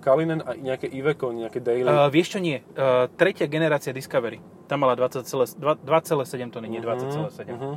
Kalinen 0.00 0.40
a 0.44 0.52
nejaké 0.56 0.88
Iveco, 0.88 1.32
nejaké 1.32 1.60
Daily. 1.60 1.88
Uh, 1.88 2.08
vieš 2.12 2.36
čo 2.36 2.40
nie? 2.40 2.60
Uh, 2.76 3.08
tretia 3.16 3.48
generácia 3.48 3.92
Discovery. 3.92 4.40
Tam 4.68 4.80
mala 4.84 4.96
20,2 4.96 5.24
2,7 5.60 6.52
tony, 6.52 6.68
nie 6.68 6.80
20,7. 6.80 7.48
Mhm. 7.48 7.72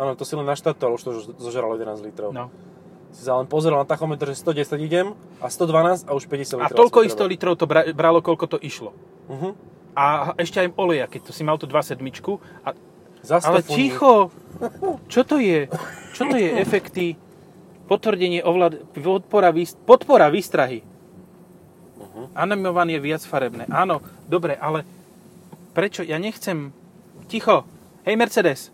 Áno, 0.00 0.16
to 0.16 0.24
si 0.24 0.32
len 0.32 0.48
naštartoval, 0.48 0.96
už 0.96 1.02
to 1.04 1.10
zožralo 1.36 1.76
11 1.76 2.00
litrov. 2.00 2.32
No. 2.32 2.48
Si 3.12 3.26
sa 3.26 3.36
len 3.36 3.44
pozeral 3.44 3.84
na 3.84 3.88
tachometr, 3.88 4.32
že 4.32 4.40
110 4.40 4.80
idem 4.80 5.06
a 5.44 5.52
112 5.52 6.08
a 6.08 6.16
už 6.16 6.24
50 6.24 6.56
A 6.56 6.72
litrov. 6.72 6.78
toľko 6.80 6.98
si 7.04 7.06
isto 7.12 7.24
litrov 7.28 7.54
to 7.60 7.68
bra- 7.68 7.84
bralo, 7.92 8.24
koľko 8.24 8.56
to 8.56 8.58
išlo. 8.64 8.96
Mhm. 9.28 9.52
A 9.92 10.32
ešte 10.40 10.64
aj 10.64 10.72
oleja, 10.80 11.04
keď 11.04 11.28
to 11.28 11.32
si 11.36 11.44
mal 11.44 11.60
tu 11.60 11.68
2,7. 11.68 12.00
A, 12.64 12.72
Zas 13.20 13.44
ale 13.44 13.60
ticho! 13.60 14.32
Čo 15.12 15.28
to 15.28 15.36
je? 15.36 15.68
Čo 16.16 16.32
to 16.32 16.40
je 16.40 16.48
efekty 16.64 17.20
Potvrdenie 17.90 18.38
ovlád... 18.46 18.94
Podpora, 18.94 19.50
výst... 19.50 19.74
podpora 19.82 20.30
výstrahy. 20.30 20.86
Uh-huh. 21.98 22.30
Animované 22.38 22.94
je 22.94 23.02
viac 23.02 23.26
farebné. 23.26 23.66
Áno, 23.66 23.98
dobre, 24.30 24.54
ale 24.54 24.86
prečo? 25.74 26.06
Ja 26.06 26.22
nechcem... 26.22 26.70
Ticho. 27.26 27.66
Hej, 28.06 28.14
Mercedes. 28.14 28.70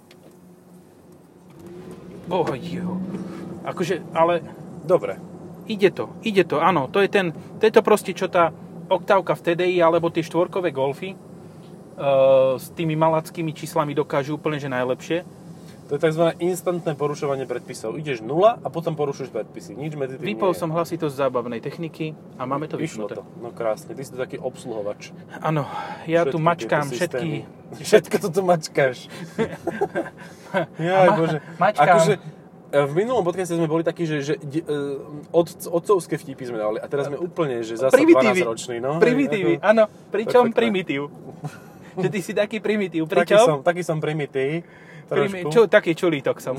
Oh, 2.26 2.46
jo. 2.58 2.98
Akože, 3.66 4.02
ale 4.14 4.42
Dobre. 4.86 5.18
ide 5.66 5.90
to, 5.90 6.14
ide 6.22 6.46
to, 6.46 6.62
áno. 6.62 6.86
To 6.90 7.02
je, 7.02 7.10
ten, 7.10 7.34
to 7.58 7.62
je 7.66 7.72
to 7.74 7.82
proste, 7.82 8.14
čo 8.14 8.30
tá 8.30 8.54
oktávka 8.86 9.34
v 9.34 9.44
TDI 9.50 9.82
alebo 9.82 10.14
tie 10.14 10.22
štvorkové 10.22 10.70
golfy 10.70 11.14
e, 11.14 11.16
s 12.54 12.70
tými 12.74 12.94
malackými 12.94 13.50
číslami 13.50 13.94
dokážu 13.98 14.38
úplne, 14.38 14.62
že 14.62 14.70
najlepšie. 14.70 15.26
To 15.86 15.94
je 15.94 16.00
tzv. 16.00 16.34
instantné 16.40 16.92
porušovanie 16.92 17.44
predpisov. 17.44 17.94
Ideš 17.94 18.18
nula 18.18 18.58
a 18.58 18.66
potom 18.66 18.92
porušuješ 18.92 19.30
predpisy. 19.30 19.72
Nič 19.72 19.94
medzi 19.94 20.18
tým 20.18 20.26
Vypol 20.28 20.50
nie 20.50 20.58
je. 20.58 20.60
som 20.60 20.70
hlasitosť 20.70 21.14
zábavnej 21.14 21.58
techniky 21.58 22.10
a 22.34 22.42
máme 22.42 22.66
to 22.66 22.74
Vyšlo 22.74 23.06
vypnuté. 23.06 23.14
to. 23.16 23.22
No 23.38 23.48
krásne. 23.50 23.94
Ty 23.94 24.02
si 24.02 24.10
to 24.10 24.18
taký 24.18 24.36
obsluhovač. 24.36 25.14
Áno, 25.38 25.62
ja 26.04 26.24
tu 26.24 26.36
Všetky 26.36 26.42
mačkám 26.42 26.84
tieto 26.84 26.96
všetky... 26.96 27.28
systémy. 27.30 27.38
Všetko 27.86 28.16
to 28.18 28.28
tu 28.28 28.40
mačkáš. 28.42 28.96
Jaj, 30.80 31.06
ma- 31.06 31.16
bože. 31.16 31.38
mačkám. 31.56 31.86
Akože, 31.88 32.14
e, 32.68 32.78
v 32.80 32.92
minulom 32.92 33.22
podcaste 33.22 33.54
sme 33.54 33.66
boli 33.66 33.82
takí, 33.82 34.04
že, 34.04 34.16
že 34.22 34.34
de- 34.38 34.62
e, 34.62 34.78
od, 35.30 35.46
otcovské 35.68 36.14
vtipy 36.16 36.44
sme 36.46 36.58
dali 36.58 36.78
a 36.78 36.86
teraz 36.86 37.06
sme 37.06 37.16
úplne, 37.16 37.60
že 37.60 37.74
zase 37.76 37.94
Primitívy. 37.94 38.42
12 38.42 38.50
roční. 38.50 38.76
No, 38.78 38.98
Primitívy, 38.98 39.58
áno. 39.60 39.86
Pričom 40.08 40.50
Perfektné. 40.50 40.56
primitív. 40.56 41.00
že 42.02 42.08
ty 42.10 42.18
si 42.20 42.32
taký 42.32 42.58
primitív. 42.58 43.06
taký, 43.06 43.22
Pričom? 43.24 43.46
som, 43.46 43.58
taký 43.62 43.82
som 43.82 43.98
primitív. 43.98 44.66
Trošku. 45.06 45.48
čo, 45.48 45.60
taký 45.66 45.94
čulítok 45.94 46.38
som. 46.38 46.58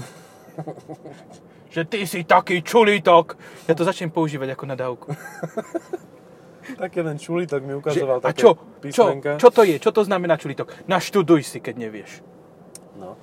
že 1.73 1.83
ty 1.83 2.03
si 2.03 2.23
taký 2.23 2.63
čulítok. 2.63 3.35
Ja 3.67 3.73
to 3.73 3.83
začnem 3.83 4.09
používať 4.09 4.55
ako 4.55 4.63
nadávku. 4.65 5.07
Taký 6.67 6.99
len 6.99 7.15
čulitok 7.15 7.63
mi 7.63 7.71
Že, 7.71 7.79
ukazoval 7.79 8.17
a 8.19 8.23
také 8.27 8.43
čo, 8.43 8.49
čo, 8.91 9.03
písmenka. 9.07 9.39
čo 9.39 9.47
to 9.47 9.63
je? 9.63 9.79
Čo 9.79 9.95
to 9.95 10.03
znamená 10.03 10.35
čulítok? 10.35 10.75
Naštuduj 10.83 11.47
si, 11.47 11.63
keď 11.63 11.79
nevieš. 11.79 12.19
No, 12.99 13.15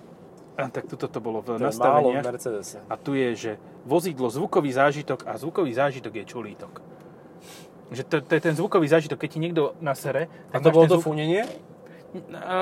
A 0.57 0.73
tak 0.73 0.89
toto 0.89 1.13
to 1.13 1.21
bolo 1.21 1.45
v 1.45 1.53
to 1.53 1.53
v 1.61 1.69
nastaveniach. 1.69 2.25
Mercedese. 2.25 2.81
A 2.89 2.97
tu 2.97 3.13
je, 3.13 3.29
že 3.37 3.53
vozidlo, 3.85 4.33
zvukový 4.33 4.73
zážitok 4.73 5.29
a 5.29 5.37
zvukový 5.37 5.77
zážitok 5.77 6.13
je 6.15 6.25
čulítok. 6.25 6.73
Že 7.93 8.03
to, 8.09 8.17
to 8.25 8.33
je 8.33 8.41
ten 8.41 8.55
zvukový 8.57 8.89
zážitok, 8.89 9.21
keď 9.21 9.29
ti 9.29 9.39
niekto 9.39 9.77
nasere, 9.85 10.33
A 10.49 10.57
to 10.57 10.73
bolo 10.73 10.89
to 10.89 10.97
zvuk- 10.97 11.05
fúnenie? 11.05 11.45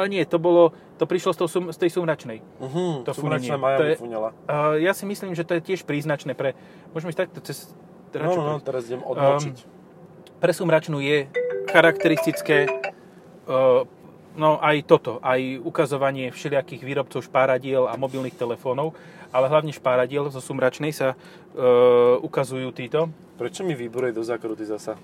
Nie, 0.08 0.24
to 0.24 0.40
bolo, 0.40 0.72
to 0.96 1.04
prišlo 1.04 1.36
z, 1.36 1.38
toho, 1.38 1.48
z 1.72 1.78
tej 1.78 1.90
sumračnej. 1.92 2.38
Mhm, 2.60 3.04
To 3.04 3.12
fúnenie. 3.12 3.52
Maja 3.54 3.78
To 3.78 3.84
je- 3.84 3.96
fúňala. 4.00 4.30
Uh, 4.48 4.80
ja 4.80 4.96
si 4.96 5.04
myslím, 5.04 5.36
že 5.36 5.44
to 5.44 5.56
je 5.58 5.62
tiež 5.62 5.84
príznačné 5.84 6.32
pre... 6.32 6.56
Môžeme 6.96 7.12
ísť 7.12 7.20
takto 7.28 7.40
cez... 7.44 7.68
teda 8.10 8.28
No, 8.28 8.36
no, 8.36 8.42
no, 8.56 8.64
teraz 8.64 8.88
idem 8.88 9.04
odmočiť. 9.04 9.56
Pre 10.40 10.52
sumračnú 10.52 10.98
je 10.98 11.28
charakteristické 11.70 12.66
uh, 13.46 13.84
no 14.34 14.56
aj 14.58 14.88
toto, 14.88 15.20
aj 15.20 15.60
ukazovanie 15.60 16.32
všelijakých 16.32 16.82
výrobcov 16.82 17.20
špáradiel 17.22 17.84
a 17.88 17.94
mobilných 18.00 18.36
telefónov, 18.36 18.96
ale 19.32 19.48
hlavne 19.48 19.72
špáradiel 19.72 20.28
zo 20.32 20.40
sumračnej 20.40 20.92
sa 20.92 21.12
uh, 21.12 22.16
ukazujú 22.20 22.68
títo. 22.72 23.08
Prečo 23.36 23.64
mi 23.64 23.72
vybruje 23.72 24.12
do 24.12 24.24
zákruty 24.24 24.64
zasa? 24.64 24.96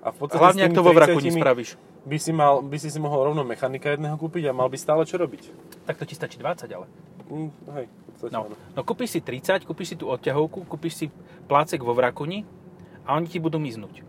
A 0.00 0.08
v 0.08 0.16
podstate 0.24 0.40
Hlavne, 0.40 0.62
ak 0.64 0.72
to 0.72 0.80
vo 0.80 0.96
vraku 0.96 1.20
30 1.20 1.36
spravíš. 1.36 1.70
by 2.08 2.16
si, 2.16 2.32
mal, 2.32 2.64
by 2.64 2.76
si 2.80 2.88
si 2.88 2.96
mohol 2.96 3.28
rovno 3.28 3.44
mechanika 3.44 3.92
jedného 3.92 4.16
kúpiť 4.16 4.48
a 4.48 4.56
mal 4.56 4.72
by 4.72 4.80
stále 4.80 5.04
čo 5.04 5.20
robiť. 5.20 5.52
Tak 5.84 6.00
to 6.00 6.08
ti 6.08 6.16
stačí 6.16 6.40
20, 6.40 6.64
ale. 6.72 6.88
Mm, 7.30 7.50
hej, 7.78 7.86
No, 8.28 8.50
áno. 8.50 8.54
no 8.76 8.80
kúpiš 8.84 9.16
si 9.16 9.20
30, 9.22 9.64
kúpiš 9.64 9.94
si 9.94 9.96
tú 9.96 10.12
odťahovku, 10.12 10.68
kúpiš 10.68 10.94
si 10.94 11.06
plácek 11.48 11.80
vo 11.80 11.96
vrakuni 11.96 12.44
a 13.06 13.16
oni 13.16 13.24
ti 13.24 13.40
budú 13.40 13.56
miznúť. 13.56 14.04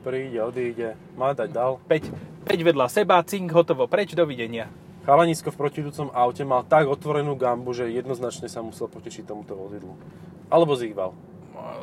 Príde, 0.00 0.38
odíde, 0.38 0.94
má 1.18 1.34
dať, 1.34 1.50
dal. 1.50 1.82
5, 1.90 2.46
5 2.46 2.62
vedľa 2.62 2.86
seba, 2.86 3.18
cink, 3.20 3.50
hotovo, 3.50 3.90
preč, 3.90 4.14
dovidenia. 4.14 4.70
Chalanisko 5.02 5.50
v 5.50 5.58
protidúcom 5.60 6.08
aute 6.10 6.42
mal 6.42 6.62
tak 6.62 6.86
otvorenú 6.86 7.34
gambu, 7.34 7.74
že 7.74 7.90
jednoznačne 7.90 8.46
sa 8.46 8.62
musel 8.62 8.86
potešiť 8.86 9.26
tomuto 9.26 9.54
vozidlu. 9.54 9.98
Alebo 10.46 10.72
zýval. 10.72 11.10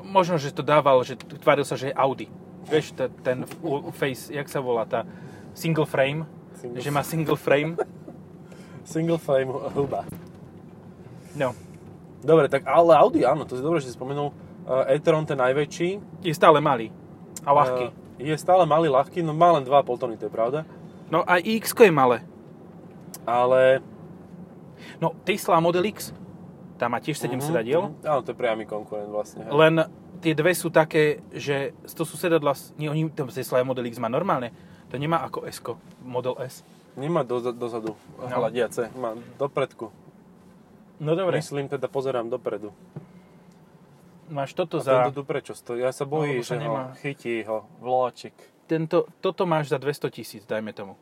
Možno, 0.02 0.40
že 0.40 0.50
to 0.50 0.64
dával, 0.64 1.04
že 1.04 1.20
tváril 1.20 1.68
sa, 1.68 1.76
že 1.76 1.92
je 1.92 1.96
Audi. 1.96 2.28
Vieš, 2.64 2.96
ten 3.22 3.44
face, 3.92 4.32
jak 4.32 4.48
sa 4.48 4.64
volá, 4.64 4.88
tá 4.88 5.04
single 5.52 5.86
frame, 5.86 6.24
Single- 6.56 6.80
že 6.80 6.90
má 6.90 7.04
single 7.04 7.36
frame. 7.36 7.76
Single 8.84 9.18
frame 9.18 9.50
huba. 9.50 10.04
No, 11.34 11.56
Dobre, 12.24 12.48
tak 12.48 12.64
ale 12.64 12.96
Audi, 12.96 13.28
áno, 13.28 13.44
to 13.44 13.60
je 13.60 13.60
dobré, 13.60 13.84
že 13.84 13.92
si 13.92 14.00
spomenul. 14.00 14.32
Uh, 14.64 14.88
e-tron, 14.88 15.28
ten 15.28 15.36
najväčší, 15.36 16.24
je 16.24 16.32
stále 16.32 16.64
malý 16.64 16.88
a 17.44 17.52
ľahký. 17.52 17.86
uh, 17.92 17.96
je 18.16 18.32
stále 18.40 18.64
malý, 18.64 18.88
ľahký, 18.88 19.20
no 19.20 19.36
má 19.36 19.52
len 19.60 19.68
2,5 19.68 20.00
tony, 20.00 20.16
to 20.16 20.32
je 20.32 20.34
pravda. 20.34 20.64
No 21.12 21.28
a 21.28 21.44
x 21.44 21.76
je 21.76 21.92
malé. 21.92 22.24
Ale... 23.28 23.84
No, 25.04 25.12
Tesla 25.28 25.60
Model 25.60 25.84
X, 25.92 26.16
tam 26.80 26.96
má 26.96 27.04
tiež 27.04 27.20
7 27.20 27.36
Mhm, 27.36 27.44
sedadiel. 27.44 27.92
Áno, 28.08 28.24
to 28.24 28.32
je 28.32 28.40
priamy 28.40 28.64
konkurent 28.64 29.12
vlastne. 29.12 29.44
hej. 29.44 29.52
len 29.52 29.84
tie 30.24 30.32
dve 30.32 30.56
sú 30.56 30.72
také, 30.72 31.20
že 31.36 31.76
to 31.92 32.08
sú 32.08 32.16
sedadla, 32.16 32.56
nie, 32.80 32.88
oni, 32.88 33.12
to 33.12 33.28
Tesla 33.28 33.68
Model 33.68 33.84
X 33.92 34.00
má 34.00 34.08
normálne, 34.08 34.56
to 34.88 34.96
nemá 34.96 35.28
ako 35.28 35.44
s 35.44 35.60
Model 36.08 36.40
S. 36.40 36.64
Nemá 36.94 37.26
do, 37.26 37.42
dozadu 37.42 37.98
No. 38.22 38.30
hľadiace, 38.30 38.94
má 38.94 39.18
dopredku. 39.36 39.90
No 41.02 41.18
dobre, 41.18 41.42
Myslím, 41.42 41.66
teda 41.68 41.90
pozerám 41.90 42.30
dopredu. 42.30 42.70
máš 44.30 44.54
toto 44.54 44.78
A 44.78 44.86
za... 44.86 44.94
tento 45.04 45.20
tu 45.20 45.24
prečo 45.26 45.54
stojí? 45.54 45.82
Ja 45.82 45.92
sa 45.92 46.06
bojím, 46.06 46.46
sa 46.46 46.56
že 46.56 46.62
nemá. 46.62 46.94
ho 46.94 46.96
chytí 47.02 47.44
ho 47.44 47.66
vláčik. 47.82 48.34
Tento, 48.66 49.10
toto 49.20 49.44
máš 49.44 49.68
za 49.68 49.78
200 49.78 50.10
tisíc, 50.10 50.44
dajme 50.46 50.72
tomu. 50.72 50.96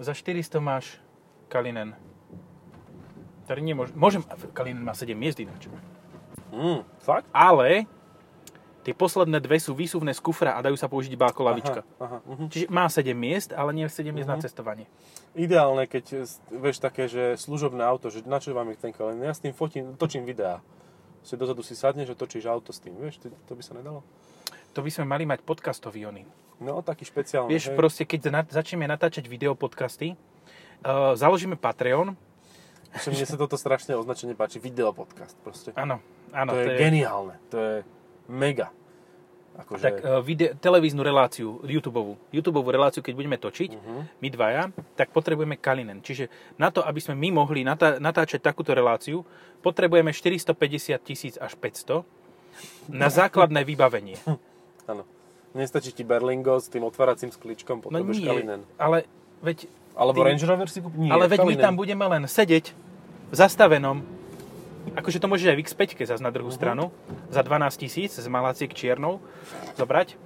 Za 0.00 0.16
400 0.16 0.58
máš 0.58 0.98
Kalinen. 1.48 1.94
Ktorý 3.44 3.60
nemôže... 3.62 3.92
Môžem... 3.94 4.24
Kalinen 4.52 4.82
má 4.82 4.92
7 4.92 5.14
miest 5.14 5.38
ináč. 5.38 5.68
Mm, 6.50 6.82
fakt? 6.98 7.24
Ale 7.30 7.84
tie 8.88 8.96
posledné 8.96 9.44
dve 9.44 9.60
sú 9.60 9.76
výsuvné 9.76 10.16
z 10.16 10.20
kufra 10.24 10.56
a 10.56 10.64
dajú 10.64 10.80
sa 10.80 10.88
použiť 10.88 11.12
iba 11.12 11.28
ako 11.28 11.40
lavička. 11.44 11.80
Aha, 12.00 12.00
aha, 12.00 12.18
mhm. 12.24 12.44
Čiže 12.48 12.66
má 12.72 12.88
7 12.88 13.12
miest, 13.12 13.52
ale 13.52 13.76
nie 13.76 13.84
7 13.84 14.16
miest 14.16 14.32
na 14.32 14.40
Mhm. 14.40 14.48
cestovanie. 14.48 14.88
Ideálne, 15.36 15.84
keď 15.84 16.24
vieš 16.48 16.80
také, 16.80 17.04
že 17.04 17.36
služobné 17.36 17.84
auto, 17.84 18.08
že 18.08 18.24
na 18.24 18.40
čo 18.40 18.56
vám 18.56 18.72
ich 18.72 18.80
ten 18.80 18.96
kalend? 18.96 19.20
Ja 19.20 19.36
s 19.36 19.44
tým 19.44 19.52
fotím, 19.52 19.92
točím 20.00 20.24
videá. 20.24 20.64
Si 21.20 21.36
dozadu 21.36 21.60
si 21.60 21.76
sadneš 21.76 22.08
a 22.10 22.16
točíš 22.16 22.48
auto 22.48 22.72
s 22.72 22.80
tým, 22.80 22.96
vieš, 22.96 23.20
to, 23.20 23.28
to 23.28 23.52
by 23.52 23.60
sa 23.60 23.76
nedalo? 23.76 24.00
To 24.72 24.80
by 24.80 24.88
sme 24.88 25.04
mali 25.04 25.28
mať 25.28 25.44
podcastový 25.44 26.08
ony. 26.08 26.24
No, 26.58 26.80
taký 26.80 27.04
špeciálny. 27.04 27.52
Vieš, 27.52 27.70
hej. 27.70 27.76
proste 27.76 28.02
keď 28.08 28.20
na, 28.32 28.40
začneme 28.48 28.88
natáčať 28.88 29.28
videopodcasty, 29.28 30.16
uh, 30.16 31.12
založíme 31.12 31.60
Patreon. 31.60 32.16
Že 32.88 33.08
mne 33.12 33.26
sa 33.28 33.36
toto 33.36 33.60
strašne 33.60 33.92
označenie 34.00 34.32
páči, 34.32 34.56
videopodcast 34.56 35.36
proste. 35.44 35.76
Áno, 35.76 36.00
áno. 36.32 36.56
to, 36.56 36.64
je, 36.64 36.80
geniálne, 36.80 37.34
to 37.52 37.56
je 37.60 37.74
mega. 38.32 38.72
Akože... 39.58 39.82
Tak 39.82 39.96
uh, 39.98 40.18
vide- 40.20 40.54
televíznu 40.54 41.00
reláciu, 41.00 41.58
YouTubeovú, 41.60 42.14
YouTubeovú 42.30 42.68
reláciu, 42.68 43.00
keď 43.00 43.12
budeme 43.12 43.36
točiť, 43.36 43.70
Mhm. 43.72 44.00
my 44.16 44.28
dvaja, 44.28 44.62
tak 44.94 45.10
potrebujeme 45.10 45.56
Kalinen. 45.56 45.98
Čiže 45.98 46.30
na 46.54 46.68
to, 46.68 46.80
aby 46.80 46.98
sme 46.98 47.14
my 47.16 47.34
mohli 47.36 47.60
natá- 47.60 47.98
natáčať 47.98 48.38
takúto 48.40 48.70
reláciu, 48.70 49.26
potrebujeme 49.58 50.10
450 50.10 50.54
tisíc 51.00 51.34
až 51.36 51.54
500 51.54 52.06
na 52.88 53.10
základné 53.18 53.62
vybavenie. 53.62 54.14
Áno. 54.86 55.02
Nestačí 55.50 55.90
ti 55.90 56.02
Berlingo 56.02 56.54
s 56.54 56.66
tým 56.66 56.82
otváracím 56.82 57.28
sklíčkom, 57.28 57.80
No 57.80 57.84
potrebuješ 57.84 58.16
nie, 58.16 58.28
Kalinen. 58.28 58.60
ale 58.76 59.08
veď, 59.40 59.66
Alebo 59.92 60.22
ty- 60.22 60.26
Range 60.28 60.44
Rover 60.44 60.68
si 60.68 60.78
kúp... 60.78 60.94
Nie, 60.94 61.10
ale 61.10 61.26
veď 61.26 61.38
my 61.40 61.44
Kalinen. 61.50 61.64
tam 61.64 61.74
budeme 61.74 62.04
len 62.06 62.22
sedieť 62.24 62.70
v 63.26 63.34
zastavenom, 63.34 64.04
akože 64.90 65.18
to 65.18 65.26
môžeš 65.26 65.46
aj 65.48 65.56
v 65.56 65.62
X5 65.62 65.80
zase 66.04 66.20
na 66.20 66.30
druhú 66.30 66.48
stranu, 66.48 66.90
za 67.28 67.40
12 67.40 67.48
tisíc 67.76 68.12
z 68.12 68.26
maláciek 68.26 68.70
čiernou 68.70 69.20
zobrať. 69.74 70.16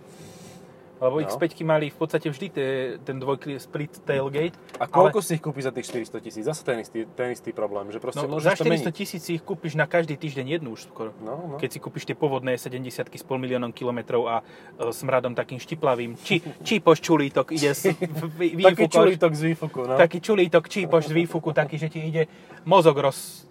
Lebo 1.03 1.19
No. 1.19 1.27
X5 1.27 1.67
mali 1.67 1.91
v 1.91 1.99
podstate 1.99 2.31
vždy 2.31 2.47
te, 2.47 2.67
ten 3.03 3.19
dvojkli 3.19 3.59
split 3.59 3.91
tailgate. 4.07 4.55
A 4.79 4.87
koľko 4.87 5.19
si 5.19 5.35
ich 5.35 5.43
kúpi 5.43 5.59
za 5.59 5.75
tých 5.75 5.91
400 5.91 6.23
tisíc? 6.23 6.47
Zase 6.47 6.63
ten 6.63 6.79
istý, 6.79 7.03
ten 7.11 7.35
istý 7.35 7.51
problém, 7.51 7.91
že 7.91 7.99
proste 7.99 8.23
No, 8.23 8.39
za 8.39 8.55
to 8.55 8.63
400 8.63 8.87
meniť. 8.87 8.95
tisíc 8.95 9.19
si 9.19 9.35
ich 9.35 9.43
kúpiš 9.43 9.75
na 9.75 9.91
každý 9.91 10.15
týždeň 10.15 10.63
jednu 10.63 10.71
už 10.71 10.87
skoro. 10.87 11.11
No, 11.19 11.43
no. 11.43 11.57
Keď 11.59 11.71
si 11.75 11.79
kúpiš 11.83 12.07
tie 12.07 12.15
povodné 12.15 12.55
70 12.55 12.87
s 13.11 13.25
pol 13.27 13.35
miliónom 13.37 13.75
kilometrov 13.75 14.31
a 14.31 14.47
e, 14.79 14.95
smradom 14.95 15.35
takým 15.35 15.59
štiplavým. 15.59 16.15
Či, 16.23 16.39
čípoš 16.71 17.03
čulítok 17.03 17.51
ide 17.51 17.75
z 17.75 17.99
vý- 18.39 18.63
Taký 18.63 18.87
čulítok 18.87 19.35
z 19.35 19.43
výfuku, 19.49 19.81
no. 19.83 19.99
Taký 19.99 20.23
čulítok 20.23 20.71
čípoš 20.71 21.11
z 21.11 21.19
výfuku, 21.19 21.51
taký, 21.51 21.83
že 21.83 21.91
ti 21.91 21.99
ide 22.01 22.31
mozog 22.63 22.95
roz... 22.95 23.43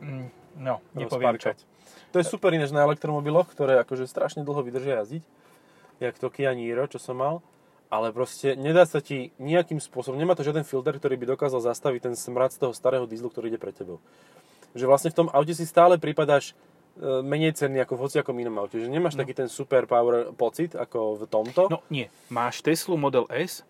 mm, 0.00 0.43
No, 0.58 0.80
nepoviem 0.94 1.36
čo. 1.38 1.54
To 2.14 2.22
je 2.22 2.26
super 2.26 2.54
ináč 2.54 2.70
na 2.70 2.86
elektromobiloch, 2.86 3.50
ktoré 3.50 3.82
akože 3.82 4.06
strašne 4.06 4.46
dlho 4.46 4.62
vydržia 4.62 5.02
jazdiť. 5.02 5.24
Jak 5.98 6.14
to 6.18 6.30
Kia 6.30 6.54
Niro, 6.54 6.86
čo 6.86 7.02
som 7.02 7.18
mal. 7.18 7.42
Ale 7.90 8.10
proste 8.10 8.58
nedá 8.58 8.86
sa 8.86 8.98
ti 8.98 9.30
nejakým 9.38 9.78
spôsobom, 9.78 10.18
nemá 10.18 10.34
to 10.34 10.42
žiaden 10.42 10.66
filter, 10.66 10.98
ktorý 10.98 11.14
by 11.14 11.38
dokázal 11.38 11.62
zastaviť 11.62 12.10
ten 12.10 12.14
smrad 12.18 12.50
z 12.50 12.58
toho 12.66 12.72
starého 12.74 13.06
dízlu, 13.06 13.30
ktorý 13.30 13.54
ide 13.54 13.60
pre 13.60 13.70
tebou. 13.70 14.02
Že 14.74 14.90
vlastne 14.90 15.10
v 15.14 15.18
tom 15.22 15.28
aute 15.30 15.54
si 15.54 15.62
stále 15.62 15.94
pripadáš 15.98 16.50
e, 16.50 17.22
menej 17.22 17.54
cenný 17.54 17.78
ako 17.86 17.94
v 17.94 18.02
hociakom 18.08 18.34
inom 18.34 18.58
aute. 18.58 18.82
Že 18.82 18.90
nemáš 18.90 19.14
no. 19.14 19.22
taký 19.22 19.34
ten 19.38 19.46
super 19.46 19.86
power 19.86 20.34
pocit 20.34 20.74
ako 20.74 21.22
v 21.22 21.30
tomto. 21.30 21.70
No 21.70 21.86
nie, 21.86 22.10
máš 22.26 22.66
Teslu 22.66 22.98
Model 22.98 23.30
S 23.30 23.62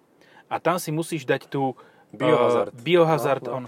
a 0.49 0.57
tam 0.57 0.81
si 0.81 0.89
musíš 0.89 1.29
dať 1.29 1.49
tú 1.53 1.77
Biohazard. 2.15 2.73
Uh, 2.73 2.81
biohazard 2.81 3.45
No, 3.45 3.51
no. 3.51 3.57
on. 3.57 3.65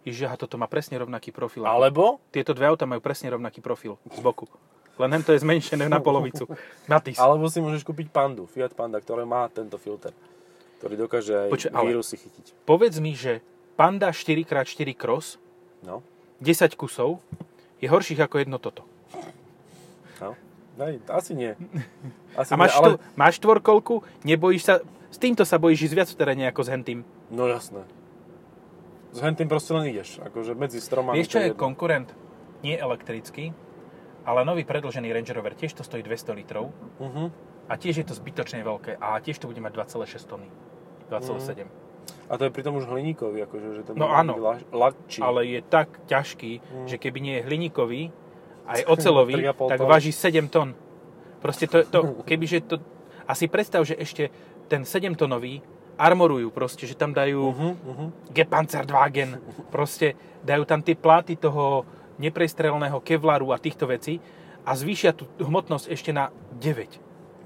Aha, 0.00 0.34
toto 0.34 0.56
má 0.56 0.64
presne 0.64 0.96
rovnaký 0.96 1.28
profil. 1.28 1.62
Alebo 1.62 2.24
Tieto 2.28 2.50
dve 2.50 2.66
auta 2.66 2.88
majú 2.88 2.98
presne 2.98 3.28
rovnaký 3.28 3.60
profil 3.60 4.00
z 4.06 4.20
boku. 4.20 4.48
Len 4.96 5.20
to 5.20 5.32
je 5.32 5.40
zmenšené 5.40 5.86
na 5.86 5.96
polovicu. 5.96 6.44
Matiz. 6.90 7.16
Alebo 7.16 7.48
si 7.48 7.60
môžeš 7.60 7.84
kúpiť 7.84 8.08
Pandu, 8.08 8.44
Fiat 8.44 8.72
Panda, 8.72 8.96
ktoré 8.96 9.24
má 9.24 9.48
tento 9.48 9.76
filter, 9.76 10.12
ktorý 10.76 10.94
dokáže 10.98 11.48
aj 11.48 11.48
ale- 11.70 11.88
vírusy 11.88 12.16
chytiť. 12.16 12.64
Povedz 12.64 12.96
mi, 12.96 13.12
že 13.12 13.40
Panda 13.74 14.08
4x4 14.08 14.92
Cross, 14.92 15.40
No, 15.80 16.04
10 16.38 16.76
kusov, 16.76 17.24
je 17.76 17.88
horších 17.88 18.20
ako 18.20 18.36
jedno 18.38 18.60
toto. 18.60 18.84
no. 20.20 20.36
Aj, 20.76 20.92
asi 21.14 21.32
nie. 21.32 21.52
Asi 22.36 22.52
A 22.52 22.56
máš, 22.56 22.72
nie, 22.72 22.76
ale... 22.76 22.88
štvo- 22.90 23.00
máš 23.14 23.34
štvorkolku, 23.36 23.94
nebojíš 24.22 24.62
sa, 24.64 24.74
s 25.08 25.16
týmto 25.16 25.44
sa 25.44 25.56
bojíš 25.56 25.88
ísť 25.88 25.94
viac 25.94 26.08
v 26.08 26.16
teréne 26.16 26.44
ako 26.46 26.60
s 26.60 26.68
hentým. 26.68 27.00
No 27.28 27.44
jasné. 27.44 27.84
S 29.10 29.18
hentým 29.18 29.46
proste 29.46 29.70
len 29.70 29.86
ideš, 29.86 30.18
akože 30.20 30.54
medzi 30.54 30.78
stromami. 30.78 31.16
Vieš, 31.16 31.28
čo 31.28 31.38
je 31.38 31.48
jedno. 31.48 31.58
konkurent? 31.58 32.08
Nie 32.60 32.76
elektrický, 32.76 33.50
ale 34.22 34.42
nový 34.42 34.62
predlžený 34.62 35.08
Range 35.08 35.32
Rover, 35.32 35.52
tiež 35.52 35.72
to 35.72 35.82
stojí 35.82 36.00
200 36.00 36.32
litrov 36.32 36.70
Mhm. 36.98 37.24
a 37.66 37.72
tiež 37.74 37.96
je 37.96 38.06
to 38.06 38.14
zbytočne 38.14 38.60
veľké 38.60 38.96
a 38.96 39.16
tiež 39.16 39.36
to 39.36 39.46
bude 39.46 39.58
mať 39.58 39.72
2,6 39.74 40.22
tony. 40.24 40.46
2,7. 41.08 41.66
A 42.26 42.38
to 42.38 42.44
je 42.44 42.50
pritom 42.50 42.72
už 42.72 42.86
hliníkový, 42.86 43.42
akože, 43.42 43.68
že 43.72 43.82
ten 43.82 43.94
No 43.94 44.06
áno. 44.06 44.36
la- 44.36 44.62
ľahčí. 44.70 45.18
Ale 45.18 45.42
je 45.44 45.60
tak 45.60 45.90
ťažký, 46.06 46.52
Mm. 46.60 46.86
že 46.86 46.96
keby 46.96 47.18
nie 47.18 47.34
je 47.34 47.42
hliníkový, 47.42 48.02
aj 48.68 48.80
ocelový, 48.94 49.34
3,5 49.36 49.66
tak 49.68 49.78
tón. 49.80 49.88
váži 49.88 50.12
7 50.12 50.46
tón. 50.46 50.78
Proste 51.40 51.66
to, 51.66 51.82
to 51.82 51.98
kebyže 52.28 52.60
to... 52.62 52.78
A 53.26 53.32
si 53.32 53.46
predstav, 53.46 53.82
že 53.82 53.94
ešte 53.94 54.30
ten 54.66 54.84
7 54.84 55.14
tonový 55.14 55.58
armorujú 56.00 56.48
proste, 56.48 56.88
že 56.88 56.96
tam 56.96 57.12
dajú 57.12 57.52
Mhm, 57.52 57.70
mhm. 57.84 58.06
Gepanzerwagen, 58.32 59.36
proste 59.68 60.16
dajú 60.40 60.64
tam 60.64 60.80
tie 60.80 60.96
pláty 60.96 61.36
toho 61.36 61.84
neprestrelného 62.16 63.00
kevlaru 63.04 63.52
a 63.52 63.60
týchto 63.60 63.84
vecí 63.84 64.16
a 64.64 64.72
zvýšia 64.76 65.12
tú 65.12 65.28
hmotnosť 65.40 65.92
ešte 65.92 66.12
na 66.12 66.32
9. 66.56 66.96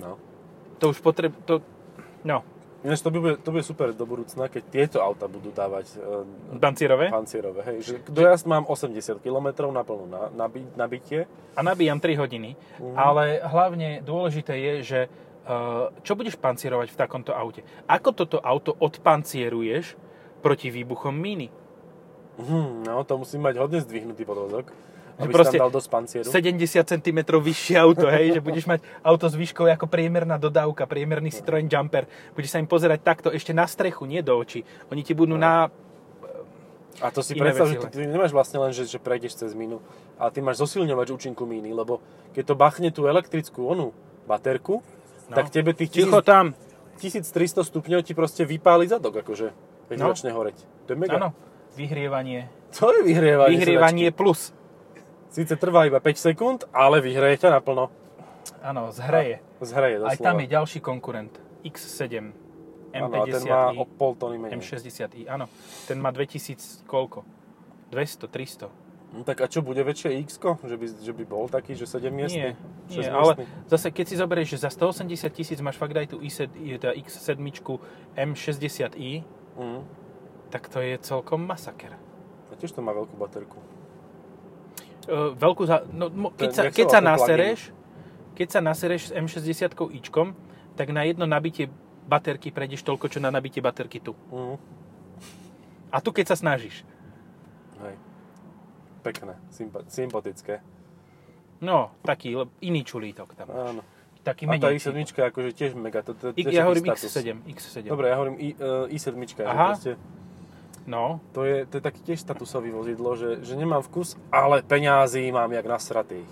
No. 0.02 0.18
To 0.82 0.90
už 0.90 0.98
potreb... 1.02 1.30
To, 1.46 1.62
no, 2.26 2.42
Ináč 2.84 3.00
to 3.00 3.08
bude, 3.08 3.40
to 3.40 3.48
bude 3.48 3.64
super 3.64 3.96
do 3.96 4.04
budúcna, 4.04 4.44
keď 4.52 4.62
tieto 4.68 4.98
auta 5.00 5.24
budú 5.24 5.48
dávať 5.48 5.96
e, 5.96 6.60
pancierové. 6.60 7.08
pancierové. 7.08 7.64
Hej, 7.64 7.78
že 7.80 7.94
dojazd 8.12 8.44
mám 8.44 8.68
80 8.68 9.24
km 9.24 9.72
na 9.72 9.80
plnú 9.80 10.04
na, 10.04 10.28
nabi, 10.28 10.68
nabitie. 10.76 11.24
A 11.56 11.64
nabíjam 11.64 11.96
3 11.96 12.12
hodiny. 12.12 12.52
Mhm. 12.76 12.92
Ale 12.92 13.40
hlavne 13.40 14.04
dôležité 14.04 14.52
je, 14.60 14.74
že 14.84 15.00
čo 16.00 16.12
budeš 16.16 16.40
pancierovať 16.40 16.88
v 16.92 16.96
takomto 16.96 17.36
aute? 17.36 17.60
Ako 17.84 18.16
toto 18.16 18.40
auto 18.40 18.72
odpancieruješ 18.80 19.96
proti 20.40 20.72
výbuchom 20.72 21.12
míny? 21.12 21.52
Mhm, 22.40 22.88
no, 22.88 23.04
to 23.04 23.20
musí 23.20 23.36
mať 23.38 23.54
hodne 23.60 23.80
zdvihnutý 23.84 24.24
podvozok. 24.24 24.72
Aby 25.14 25.30
proste 25.30 25.62
dal 25.62 25.70
dosť 25.70 25.88
pancieru. 25.94 26.26
70 26.26 26.58
cm 26.90 27.18
vyššie 27.22 27.78
auto, 27.78 28.10
hej, 28.10 28.34
že 28.34 28.40
budeš 28.42 28.66
mať 28.66 28.82
auto 29.06 29.30
s 29.30 29.38
výškou 29.38 29.62
ako 29.70 29.86
priemerná 29.86 30.42
dodávka, 30.42 30.90
priemerný 30.90 31.30
Citroen 31.30 31.70
Jumper. 31.70 32.10
Budeš 32.34 32.50
sa 32.50 32.58
im 32.58 32.66
pozerať 32.66 33.06
takto 33.06 33.30
ešte 33.30 33.54
na 33.54 33.62
strechu, 33.70 34.10
nie 34.10 34.26
do 34.26 34.34
očí. 34.34 34.66
Oni 34.90 35.06
ti 35.06 35.14
budú 35.14 35.38
na... 35.38 35.70
A 36.98 37.14
to 37.14 37.22
si 37.22 37.38
predstav, 37.38 37.70
veci 37.70 37.78
že 37.78 37.90
ty, 37.90 38.02
ty 38.02 38.10
nemáš 38.10 38.34
vlastne 38.34 38.58
len, 38.58 38.74
že, 38.74 38.90
že 38.90 38.98
prejdeš 38.98 39.38
cez 39.38 39.54
mínu, 39.54 39.82
ale 40.18 40.30
ty 40.34 40.38
máš 40.42 40.62
zosilňovač 40.62 41.10
účinku 41.14 41.42
míny, 41.46 41.74
lebo 41.74 41.98
keď 42.34 42.50
to 42.50 42.54
bachne 42.58 42.90
tú 42.90 43.06
elektrickú 43.06 43.66
onu 43.66 43.90
baterku, 44.26 44.82
No. 45.24 45.34
tak 45.34 45.48
tebe 45.48 45.72
tých 45.72 45.90
Ticho 45.90 46.20
1000 46.20 46.26
tam. 46.26 46.44
1300 47.00 47.64
stupňov 47.64 48.00
ti 48.04 48.12
proste 48.12 48.44
vypáli 48.44 48.86
zadok, 48.86 49.20
akože, 49.20 49.50
keď 49.88 49.96
No. 49.98 50.12
začne 50.12 50.30
horeť. 50.30 50.56
To 50.86 50.94
je 50.94 50.98
mega. 50.98 51.16
Áno, 51.16 51.32
vyhrievanie. 51.74 52.46
To 52.76 52.90
je 52.90 53.00
vyhrievanie. 53.02 53.50
Vyhrievanie 53.50 54.08
plus. 54.10 54.50
sedačky. 54.50 55.32
Síce 55.34 55.54
trvá 55.58 55.84
iba 55.84 55.98
5 55.98 56.14
sekúnd, 56.14 56.62
ale 56.70 57.02
vyhreje 57.02 57.42
ťa 57.42 57.50
naplno. 57.50 57.90
Áno, 58.62 58.92
zhreje. 58.94 59.42
Zhreje 59.58 59.98
doslova. 59.98 60.12
Aj 60.12 60.18
tam 60.20 60.36
je 60.38 60.46
ďalší 60.46 60.78
konkurent. 60.78 61.32
X7, 61.64 62.30
Áno, 62.94 63.10
a 63.10 63.26
ten 63.26 63.42
má 63.42 63.72
o 63.72 63.82
M50i, 63.82 63.98
pol 63.98 64.12
tony 64.14 64.36
menej. 64.38 64.60
M60i. 64.60 65.26
Áno, 65.26 65.48
ten 65.88 65.98
má 65.98 66.12
2000 66.12 66.84
koľko? 66.86 67.24
200, 67.90 68.28
300. 68.28 68.83
No, 69.12 69.22
tak 69.22 69.42
a 69.42 69.46
čo, 69.46 69.62
bude 69.62 69.78
väčšie 69.84 70.16
x 70.26 70.42
že 70.42 70.74
by, 70.74 70.86
že 70.98 71.12
by 71.14 71.24
bol 71.28 71.46
taký, 71.46 71.78
že 71.78 71.86
7 71.86 72.10
miestny? 72.10 72.58
Nie, 72.90 72.98
nie, 72.98 73.06
ale 73.06 73.46
zase 73.70 73.94
keď 73.94 74.04
si 74.10 74.14
zoberieš, 74.18 74.58
že 74.58 74.66
za 74.66 74.70
180 74.74 75.30
tisíc 75.30 75.58
máš 75.62 75.78
fakt 75.78 75.94
aj 75.94 76.10
tú 76.10 76.18
i7, 76.18 76.50
teda 76.82 76.98
X7 76.98 77.38
M60i, 78.18 79.22
Mm. 79.54 79.86
tak 80.50 80.66
to 80.66 80.82
je 80.82 80.98
celkom 80.98 81.46
masaker. 81.46 81.94
A 82.50 82.52
tiež 82.58 82.74
to 82.74 82.82
má 82.82 82.90
veľkú 82.90 83.14
baterku. 83.14 83.58
Uh, 85.06 85.30
veľkú 85.34 85.62
za... 85.66 85.86
No, 85.90 86.10
mo, 86.10 86.28
keď, 86.34 86.50
sa, 86.50 86.62
keď 86.70 86.86
sa 86.90 87.00
nasereš, 87.02 87.60
keď 88.34 88.48
sa 88.50 88.60
nasereš 88.62 89.02
s 89.10 89.12
M60 89.14 89.70
ičkom, 90.02 90.34
tak 90.74 90.90
na 90.90 91.06
jedno 91.06 91.26
nabitie 91.26 91.70
baterky 92.10 92.50
prejdeš 92.50 92.82
toľko, 92.82 93.06
čo 93.10 93.18
na 93.22 93.30
nabitie 93.30 93.62
baterky 93.62 94.02
tu. 94.02 94.18
Mm. 94.32 94.58
A 95.94 95.96
tu 96.02 96.10
keď 96.10 96.34
sa 96.34 96.36
snažíš. 96.38 96.82
Pekné, 99.04 99.36
sympa- 99.52 99.84
sympatické. 99.86 100.64
No, 101.60 101.92
taký 102.02 102.34
iný 102.60 102.82
čulítok 102.82 103.36
tam. 103.36 103.52
máš. 103.52 103.60
Áno. 103.76 103.82
Taký 104.24 104.48
A 104.48 104.56
tá 104.56 104.72
menej. 104.72 104.80
i7 104.80 104.96
akože 105.04 105.50
tiež 105.52 105.76
mega. 105.76 106.00
To, 106.00 106.16
to, 106.16 106.32
to, 106.32 106.48
ja 106.48 106.64
hovorím 106.64 106.88
status. 106.96 107.12
X7, 107.12 107.44
X7. 107.44 107.76
Dobre, 107.84 108.08
ja 108.08 108.16
hovorím 108.16 108.36
I, 108.40 108.48
uh, 108.56 108.88
i7. 108.88 109.12
že 109.20 109.44
Aha. 109.44 109.76
proste 109.76 109.92
No, 110.84 111.20
To 111.32 111.48
je, 111.48 111.64
to 111.64 111.80
je 111.80 111.82
taký 111.84 112.00
tiež 112.04 112.20
statusový 112.20 112.68
vozidlo, 112.68 113.16
že, 113.16 113.40
že 113.40 113.56
nemám 113.56 113.80
vkus, 113.80 114.20
ale 114.28 114.60
peňazí 114.60 115.32
mám 115.32 115.48
jak 115.48 115.64
nasratých. 115.64 116.28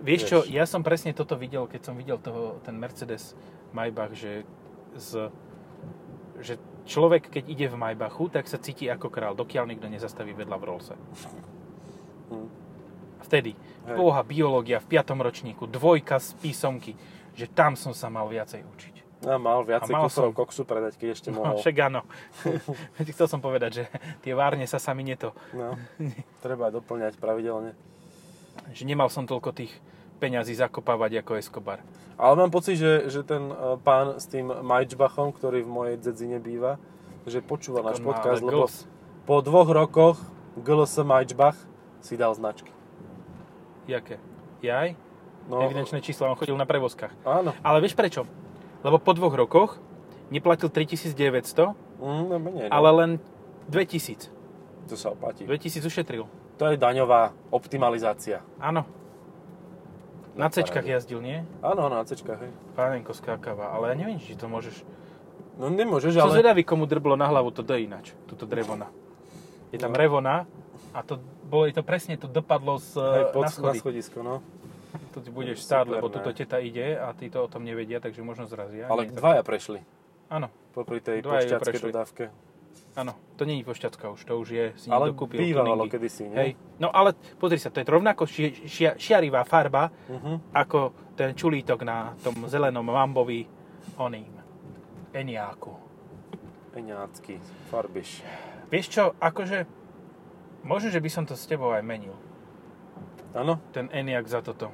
Vieš 0.00 0.20
čo, 0.24 0.38
Vieš. 0.40 0.52
ja 0.56 0.64
som 0.64 0.80
presne 0.80 1.12
toto 1.12 1.36
videl, 1.36 1.68
keď 1.68 1.80
som 1.84 1.94
videl 1.96 2.16
toho, 2.16 2.56
ten 2.64 2.72
Mercedes 2.80 3.36
Maybach, 3.76 4.16
že, 4.16 4.48
z, 4.96 5.28
že 6.40 6.56
človek, 6.88 7.28
keď 7.28 7.44
ide 7.44 7.66
v 7.68 7.76
Maybachu, 7.76 8.32
tak 8.32 8.48
sa 8.48 8.56
cíti 8.56 8.88
ako 8.88 9.12
král, 9.12 9.36
dokiaľ 9.36 9.68
nikto 9.68 9.84
nezastaví 9.84 10.32
vedľa 10.32 10.56
v 10.56 10.64
Rollse. 10.64 10.94
Vtedy, 13.28 13.52
Hej. 13.52 13.94
boha, 13.94 14.24
biológia 14.24 14.80
v 14.80 14.88
5. 14.90 15.12
ročníku, 15.14 15.68
dvojka 15.68 16.16
z 16.16 16.32
písomky, 16.40 16.96
že 17.36 17.44
tam 17.46 17.76
som 17.76 17.92
sa 17.92 18.08
mal 18.08 18.24
viacej 18.24 18.64
učiť. 18.64 18.94
A 19.20 19.34
mal 19.34 19.60
viacej 19.60 19.90
A 19.90 19.94
mal 19.94 20.06
kusov 20.06 20.30
som. 20.30 20.32
koksu 20.32 20.62
predať, 20.62 20.94
keď 20.94 21.08
ešte 21.12 21.28
No, 21.28 21.42
mohol. 21.44 21.58
však 21.58 21.76
áno. 21.82 22.06
Chcel 23.12 23.26
som 23.26 23.38
povedať, 23.38 23.70
že 23.74 23.84
tie 24.22 24.32
várne 24.32 24.64
sa 24.64 24.78
sami 24.78 25.02
neto. 25.02 25.36
No, 25.50 25.76
treba 26.44 26.70
doplňať 26.70 27.18
pravidelne. 27.18 27.76
Že 28.70 28.82
nemal 28.86 29.06
som 29.08 29.22
toľko 29.22 29.52
tých 29.52 29.74
peňazí 30.18 30.54
zakopávať 30.54 31.20
ako 31.20 31.36
Escobar. 31.36 31.82
Ale 32.16 32.34
mám 32.34 32.48
pocit, 32.48 32.74
že, 32.74 33.06
že 33.06 33.22
ten 33.22 33.44
e, 33.44 33.54
pán 33.78 34.18
s 34.18 34.26
tým 34.26 34.50
Majčbachom, 34.50 35.30
ktorý 35.30 35.62
v 35.62 35.70
mojej 35.70 35.96
dzedzine 35.96 36.38
býva, 36.38 36.80
že 37.22 37.38
počúva 37.38 37.82
náš 37.82 38.00
podcast, 38.00 38.40
lebo 38.40 38.66
po 39.22 39.38
dvoch 39.38 39.68
rokoch 39.68 40.16
GLS 40.56 40.98
Majčbach 40.98 41.54
si 42.00 42.14
dal 42.14 42.32
značky. 42.32 42.70
Jaké? 43.88 44.20
Jaj? 44.60 44.94
No, 45.48 45.64
Evidenčné 45.64 45.98
čísla, 45.98 46.28
on 46.28 46.36
chodil 46.36 46.52
na 46.54 46.68
prevozkách. 46.68 47.24
áno. 47.24 47.56
Ale 47.58 47.80
vieš 47.80 47.96
prečo? 47.96 48.28
Lebo 48.80 49.00
po 49.00 49.10
dvoch 49.10 49.32
rokoch 49.32 49.80
neplatil 50.28 50.68
3900, 50.68 51.72
Mm, 51.98 52.24
no 52.28 52.36
menej, 52.38 52.68
no. 52.68 52.70
ale 52.70 52.88
len 52.94 53.10
2000. 53.66 54.30
To 54.86 54.94
sa 54.94 55.10
oplatí. 55.10 55.42
2000 55.42 55.82
ušetril. 55.82 56.28
To 56.54 56.64
je 56.64 56.76
daňová 56.76 57.32
optimalizácia. 57.50 58.44
Áno. 58.56 58.84
Na 60.32 60.46
paráde. 60.46 60.86
jazdil, 60.86 61.18
nie? 61.18 61.42
Áno, 61.58 61.88
na 61.88 61.98
cečkách, 62.00 62.38
hej. 62.38 62.52
Pánenko 62.72 63.10
skákava, 63.10 63.74
ale 63.74 63.90
ja 63.90 63.94
neviem, 63.96 64.16
či 64.16 64.38
to 64.38 64.46
môžeš... 64.46 64.86
No 65.58 65.66
nemôžeš, 65.66 66.14
Som 66.14 66.30
ale... 66.30 66.38
zvedavý, 66.38 66.62
komu 66.62 66.86
drblo 66.86 67.18
na 67.18 67.26
hlavu 67.26 67.50
to 67.50 67.66
D 67.66 67.82
ináč, 67.82 68.14
túto 68.30 68.46
drevona. 68.46 68.86
Je 69.68 69.76
tam 69.76 69.90
No. 69.90 69.98
revona 69.98 70.46
a 70.94 71.02
to 71.02 71.18
bolo 71.48 71.64
to 71.66 71.80
presne, 71.80 72.14
to 72.14 72.26
dopadlo 72.26 72.76
z, 72.76 72.94
Hej, 72.94 73.24
pod, 73.32 73.42
na 73.42 73.48
na, 73.48 73.50
schody. 73.50 73.78
schodisko, 73.80 74.20
no. 74.20 74.44
Tu 75.10 75.20
ti 75.20 75.30
budeš 75.30 75.60
stáť, 75.60 75.88
lebo 75.90 76.06
ne. 76.06 76.14
tuto 76.14 76.30
teta 76.30 76.56
ide 76.58 76.94
a 76.94 77.12
tí 77.12 77.28
to 77.28 77.40
o 77.40 77.48
tom 77.48 77.64
nevedia, 77.64 77.98
takže 77.98 78.20
možno 78.20 78.44
zrazia. 78.44 78.84
Ale 78.86 79.08
dvaja 79.08 79.40
prešli. 79.40 79.80
Áno, 80.28 80.52
Popri 80.70 81.00
tej 81.00 81.24
pošťackej 81.24 81.80
dodávke. 81.82 82.24
áno. 82.94 83.16
To 83.34 83.42
je 83.42 83.62
pošťacka 83.62 84.12
už, 84.12 84.20
to 84.22 84.34
už 84.36 84.48
je, 84.50 84.64
si 84.76 84.86
Ale 84.88 85.10
kúpil. 85.12 85.40
bývalo 85.40 85.86
kedysi, 85.86 86.28
nie? 86.28 86.36
Hej. 86.36 86.50
No 86.76 86.90
ale 86.90 87.12
pozri 87.36 87.56
sa, 87.56 87.70
to 87.70 87.80
je 87.80 87.86
rovnako 87.86 88.28
ši, 88.28 88.68
šia, 88.68 88.90
šiarivá 89.00 89.42
farba, 89.42 89.88
Uh-huh. 90.10 90.36
ako 90.52 90.92
ten 91.16 91.32
čulítok 91.32 91.80
na 91.82 92.12
tom 92.20 92.44
zelenom 92.44 92.84
Mambovi 92.84 93.46
oným 93.96 94.30
Eniáku. 95.10 95.72
Eňácky, 96.74 97.40
farbiš. 97.72 98.22
Vieš 98.68 98.86
čo, 98.88 99.04
akože, 99.16 99.64
možno, 100.68 100.88
že 100.88 101.00
by 101.00 101.08
som 101.08 101.24
to 101.24 101.32
s 101.32 101.44
tebou 101.44 101.72
aj 101.72 101.80
menil. 101.80 102.12
Áno, 103.32 103.56
Ten 103.70 103.88
Eniak 103.88 104.24
za 104.24 104.40
toto. 104.40 104.68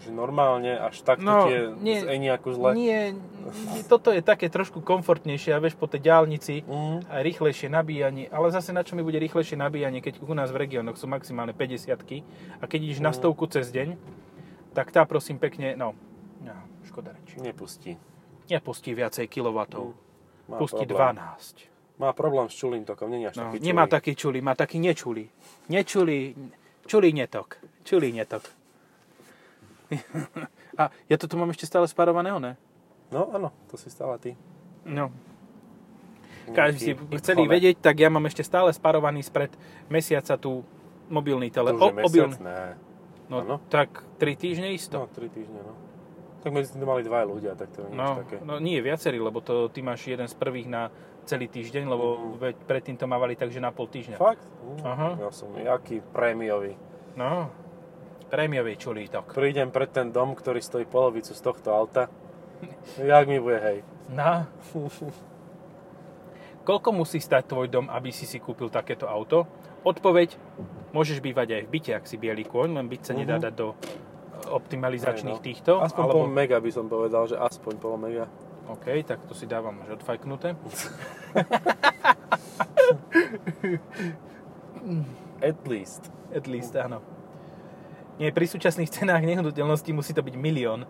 že 0.00 0.08
normálne 0.08 0.80
až 0.80 1.04
takto 1.04 1.20
No, 1.22 1.44
ti 1.44 1.52
je 1.52 1.62
nie- 1.76 2.00
z 2.00 2.08
Eňáku 2.08 2.48
zle. 2.50 2.72
Nie, 2.72 3.12
nie, 3.12 3.84
toto 3.84 4.08
je 4.08 4.24
také 4.24 4.48
trošku 4.48 4.80
komfortnejšie 4.80 5.52
a 5.52 5.60
vieš 5.60 5.76
po 5.76 5.84
tej 5.84 6.00
diálnici 6.02 6.64
Mhm. 6.64 7.04
aj 7.04 7.20
rýchlejšie 7.20 7.68
nabíjanie, 7.68 8.24
ale 8.26 8.48
zase 8.48 8.72
na 8.72 8.80
čo 8.80 8.96
mi 8.96 9.04
bude 9.04 9.20
rýchlejšie 9.20 9.54
nabíjanie, 9.54 10.00
keď 10.00 10.24
u 10.24 10.32
nás 10.32 10.48
v 10.48 10.56
regiónoch 10.58 10.96
sú 10.96 11.04
maximálne 11.04 11.52
50 11.52 12.24
a 12.56 12.64
keď 12.64 12.80
ideš 12.82 13.00
na 13.00 13.12
Mhm. 13.12 13.16
stovku 13.20 13.44
cez 13.46 13.68
deň, 13.68 14.00
tak 14.72 14.88
tá 14.88 15.04
prosím 15.04 15.36
pekne, 15.36 15.76
no, 15.76 15.92
no 16.40 16.56
škoda 16.82 17.12
reči. 17.12 17.36
Nepustí. 17.36 18.00
Nepustí 18.48 18.90
viacej 18.90 19.28
kilovatov, 19.28 19.92
Má 20.48 20.56
pustí 20.56 20.80
problém. 20.82 21.12
12. 21.14 21.68
Má 22.00 22.10
problém 22.10 22.48
s 22.48 22.56
čulým 22.56 22.82
tokom, 22.82 23.06
nie 23.06 23.20
je 23.20 23.28
až 23.28 23.36
No, 23.36 23.44
taký 23.46 23.60
nemá 23.60 23.84
čulý. 23.84 23.92
taký 23.92 24.12
čulý, 24.16 24.38
má 24.40 24.54
taký 24.54 24.76
nečulý. 24.80 25.24
Nečulý, 25.68 26.20
čulý 26.82 27.08
netok. 27.12 27.60
Čulý 27.84 28.08
netok. 28.10 28.42
A 30.76 30.82
ja 31.06 31.16
to 31.18 31.26
tu 31.26 31.34
mám 31.34 31.50
ešte 31.50 31.66
stále 31.66 31.84
spárované, 31.84 32.30
ne? 32.32 32.52
No 33.10 33.26
áno, 33.28 33.50
to 33.66 33.74
si 33.74 33.90
stále 33.90 34.16
ty. 34.16 34.32
No. 34.82 35.10
Každý 36.48 36.78
si 36.80 36.92
chceli 37.20 37.44
ikone. 37.44 37.52
vedieť, 37.52 37.76
tak 37.80 37.96
ja 37.96 38.08
mám 38.08 38.24
ešte 38.24 38.40
stále 38.40 38.70
spárovaný 38.70 39.20
spred 39.20 39.50
mesiaca 39.86 40.34
tu 40.34 40.62
mobilný 41.06 41.50
To 41.50 41.62
tele. 41.62 41.70
už 41.70 41.82
je 41.82 41.92
mesiac? 41.92 42.32
Ne. 42.40 42.62
No, 43.28 43.36
Áno. 43.40 43.56
tak 43.68 44.02
3 44.16 44.34
týždne 44.34 44.72
isto. 44.72 44.96
No, 44.96 45.06
3 45.06 45.28
týždne, 45.28 45.60
no. 45.60 45.74
Tak 46.40 46.50
medzi 46.50 46.72
tým 46.72 46.82
mali 46.82 47.04
dva 47.04 47.22
ľudia, 47.22 47.52
tak 47.52 47.68
to 47.70 47.84
nie 47.84 47.92
je 47.92 47.94
No, 47.94 48.08
také. 48.16 48.36
no 48.40 48.56
nie, 48.56 48.80
viacerí, 48.80 49.20
lebo 49.20 49.38
to 49.38 49.68
ty 49.68 49.78
máš 49.80 50.08
jeden 50.08 50.24
z 50.24 50.34
prvých 50.34 50.66
na 50.66 50.88
celý 51.30 51.46
týždeň, 51.46 51.86
lebo 51.86 52.34
veď 52.42 52.58
predtým 52.66 52.98
to 52.98 53.06
mávali 53.06 53.38
takže 53.38 53.62
na 53.62 53.70
pol 53.70 53.86
týždňa. 53.86 54.18
Fakt? 54.18 54.42
Mm. 54.42 54.82
Aha. 54.82 55.08
Ja 55.22 55.30
som 55.30 55.54
jaký 55.54 56.02
prémiový. 56.10 56.74
No, 57.14 57.46
prémiový 58.26 58.74
čulítok. 58.74 59.30
Prídem 59.30 59.70
pred 59.70 59.90
ten 59.90 60.10
dom, 60.10 60.34
ktorý 60.34 60.58
stojí 60.58 60.86
polovicu 60.86 61.30
z 61.30 61.42
tohto 61.42 61.70
auta. 61.70 62.10
Jak 62.98 63.24
mi 63.30 63.38
bude, 63.38 63.58
hej. 63.58 63.78
No. 64.10 64.46
Koľko 66.60 66.92
musí 66.92 67.18
stať 67.18 67.50
tvoj 67.50 67.66
dom, 67.72 67.86
aby 67.88 68.12
si 68.12 68.28
si 68.28 68.36
kúpil 68.36 68.68
takéto 68.68 69.08
auto? 69.08 69.48
Odpoveď, 69.80 70.36
môžeš 70.92 71.24
bývať 71.24 71.56
aj 71.56 71.62
v 71.64 71.72
byte, 71.72 71.92
ak 71.96 72.04
si 72.04 72.20
bielý 72.20 72.44
kôň, 72.44 72.76
len 72.76 72.86
byť 72.86 73.00
sa 73.00 73.12
nedá 73.16 73.40
Mhm. 73.40 73.44
dať 73.48 73.54
do 73.56 73.68
optimalizačných 74.50 75.40
Hej, 75.40 75.42
no. 75.42 75.46
týchto. 75.46 75.72
Aspoň 75.80 76.04
alebo... 76.04 76.16
pol 76.20 76.28
mega 76.28 76.58
by 76.60 76.70
som 76.70 76.86
povedal, 76.86 77.24
že 77.26 77.36
aspoň 77.38 77.74
pol 77.80 77.96
mega. 77.96 78.28
OK, 78.70 78.86
tak 79.02 79.26
to 79.26 79.34
si 79.34 79.46
dávam 79.46 79.82
už 79.82 79.98
odfajknuté. 79.98 80.54
At 85.42 85.66
least. 85.66 86.08
At 86.30 86.46
least, 86.46 86.76
áno. 86.76 87.02
Nie, 88.20 88.30
pri 88.30 88.44
súčasných 88.44 88.92
cenách 88.92 89.24
nehnuteľností 89.24 89.90
musí 89.90 90.12
to 90.12 90.20
byť 90.20 90.36
milión, 90.36 90.84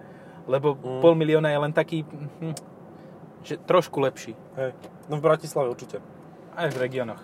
lebo 0.44 0.74
Mm. 0.74 1.00
pol 1.00 1.14
milióna 1.14 1.48
je 1.48 1.58
len 1.58 1.72
taký, 1.72 2.02
hm, 2.02 2.54
že 3.40 3.54
trošku 3.62 4.02
lepší. 4.02 4.34
Hej. 4.58 4.74
No 5.06 5.16
v 5.16 5.22
Bratislave 5.22 5.70
určite. 5.70 6.02
Aj 6.52 6.66
v 6.68 6.76
regiónoch. 6.76 7.22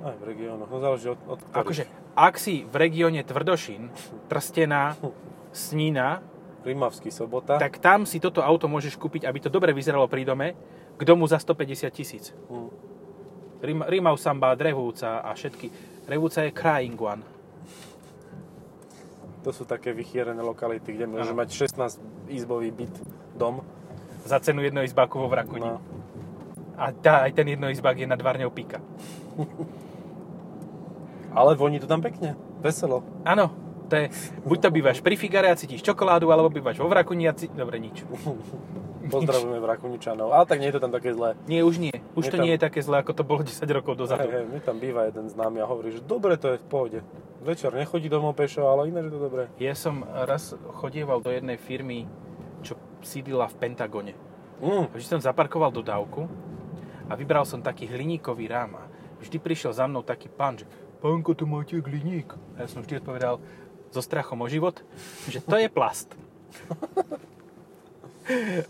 Aj 0.00 0.14
v 0.14 0.22
regiónoch. 0.24 0.70
No 0.70 0.78
záleží 0.78 1.10
od, 1.10 1.18
od 1.26 1.42
ktorých. 1.42 1.58
Akože, 1.58 1.84
ak 2.14 2.34
si 2.38 2.62
v 2.62 2.74
regióne 2.78 3.20
Tvrdošín, 3.26 3.90
Trstená, 4.30 4.94
Snína, 5.52 6.22
Rimavský 6.64 7.14
sobota. 7.14 7.58
tak 7.58 7.78
tam 7.78 8.04
si 8.04 8.18
toto 8.18 8.42
auto 8.42 8.66
môžeš 8.66 8.98
kúpiť, 8.98 9.24
aby 9.24 9.38
to 9.38 9.50
dobre 9.50 9.70
vyzeralo 9.70 10.10
pri 10.10 10.26
dome, 10.26 10.58
k 10.98 11.02
domu 11.06 11.26
za 11.30 11.38
150 11.38 11.90
tisíc. 11.94 12.34
Hm. 12.50 12.68
Rim, 13.62 13.80
Rimau 13.86 14.16
Samba, 14.18 14.54
Drevúca 14.54 15.22
a 15.22 15.34
všetky. 15.34 15.70
Revúca 16.06 16.46
je 16.46 16.50
crying 16.54 16.98
one. 16.98 17.22
To 19.46 19.50
sú 19.54 19.66
také 19.66 19.94
vychýrené 19.94 20.42
lokality, 20.42 20.94
kde 20.94 21.06
môžeš 21.06 21.30
Áno. 21.30 21.38
mať 21.38 21.48
16 21.54 22.02
izbový 22.30 22.70
byt, 22.74 22.94
dom. 23.38 23.62
Za 24.26 24.42
cenu 24.42 24.62
jednoizbáku 24.66 25.14
vo 25.18 25.30
Vrakuni. 25.30 25.64
No. 25.64 25.78
A 26.78 26.90
tá, 26.94 27.26
aj 27.26 27.34
ten 27.34 27.46
jednoizbák 27.54 27.98
je 27.98 28.06
nad 28.06 28.18
Varňou 28.18 28.50
Pika. 28.50 28.82
Ale 31.38 31.54
voní 31.54 31.78
to 31.78 31.86
tam 31.86 32.02
pekne. 32.02 32.34
Veselo. 32.58 33.06
Áno, 33.22 33.54
to 33.88 33.94
je, 33.96 34.06
buď 34.44 34.58
to 34.60 34.68
bývaš 34.70 34.98
pri 35.00 35.16
Figare 35.16 35.48
a 35.48 35.56
cítiš 35.56 35.80
čokoládu, 35.80 36.28
alebo 36.28 36.52
bývaš 36.52 36.76
vo 36.76 36.86
Vrakuni 36.86 37.24
a 37.26 37.32
cítiš... 37.32 37.56
Dobre, 37.56 37.80
nič. 37.80 38.04
Pozdravujeme 39.08 39.56
Vrakuničanov. 39.64 40.28
Ale 40.36 40.44
tak 40.44 40.60
nie 40.60 40.68
je 40.68 40.76
to 40.76 40.82
tam 40.84 40.92
také 40.92 41.16
zlé. 41.16 41.32
Nie, 41.48 41.64
už 41.64 41.80
nie. 41.80 41.96
Už 42.12 42.28
Je 42.28 42.30
to 42.30 42.36
tam- 42.36 42.44
nie 42.44 42.52
je 42.54 42.60
také 42.60 42.84
zlé, 42.84 43.00
ako 43.00 43.12
to 43.16 43.24
bolo 43.24 43.40
10 43.40 43.64
rokov 43.72 43.96
dozadu. 43.96 44.28
Hej, 44.28 44.44
hej, 44.44 44.46
mi 44.52 44.60
tam 44.60 44.76
býva 44.76 45.08
jeden 45.08 45.32
známy 45.32 45.64
a 45.64 45.66
hovorí, 45.66 45.96
že 45.96 46.04
dobre, 46.04 46.36
to 46.36 46.54
je 46.54 46.56
v 46.60 46.66
pohode. 46.68 46.98
Večer 47.40 47.72
nechodí 47.72 48.12
domov 48.12 48.36
pešo, 48.36 48.68
ale 48.68 48.92
iné, 48.92 49.00
že 49.00 49.14
to 49.14 49.20
dobré. 49.22 49.48
Ja 49.56 49.72
som 49.72 50.04
raz 50.04 50.52
chodieval 50.76 51.24
do 51.24 51.32
jednej 51.32 51.56
firmy, 51.56 52.04
čo 52.60 52.76
sídlila 53.00 53.48
v 53.48 53.56
Pentagone. 53.56 54.12
Mm. 54.58 54.90
Vždy 54.92 55.06
som 55.06 55.20
zaparkoval 55.22 55.70
dodávku 55.70 56.26
a 57.08 57.14
vybral 57.14 57.46
som 57.46 57.62
taký 57.62 57.86
hliníkový 57.86 58.50
rám. 58.50 58.76
A 58.76 58.84
vždy 59.22 59.38
prišiel 59.38 59.72
za 59.72 59.86
mnou 59.86 60.02
taký 60.02 60.28
pán, 60.28 60.58
že 60.58 60.66
pánko, 60.98 61.32
tu 61.38 61.46
máte 61.46 61.78
hliník. 61.78 62.34
A 62.58 62.66
ja 62.66 62.68
som 62.68 62.82
vždy 62.82 62.98
odpovedal 62.98 63.38
so 63.90 64.00
strachom 64.04 64.40
o 64.44 64.48
život, 64.48 64.80
že 65.28 65.40
to 65.40 65.56
je 65.56 65.68
plast. 65.68 66.12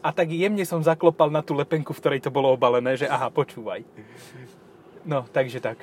A 0.06 0.14
tak 0.14 0.30
jemne 0.30 0.62
som 0.62 0.78
zaklopal 0.78 1.34
na 1.34 1.42
tú 1.42 1.50
lepenku, 1.58 1.90
v 1.90 1.98
ktorej 1.98 2.20
to 2.22 2.30
bolo 2.30 2.54
obalené, 2.54 2.94
že 2.94 3.10
aha, 3.10 3.26
počúvaj. 3.26 3.82
No, 5.02 5.26
takže 5.34 5.58
tak. 5.58 5.82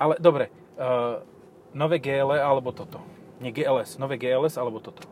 Ale 0.00 0.16
dobre, 0.16 0.48
uh, 0.80 1.20
nové 1.76 2.00
GL 2.00 2.32
alebo 2.40 2.72
toto? 2.72 3.04
Nie 3.40 3.52
GLS, 3.52 4.00
nové 4.00 4.16
GLS 4.16 4.56
alebo 4.56 4.80
toto? 4.80 5.04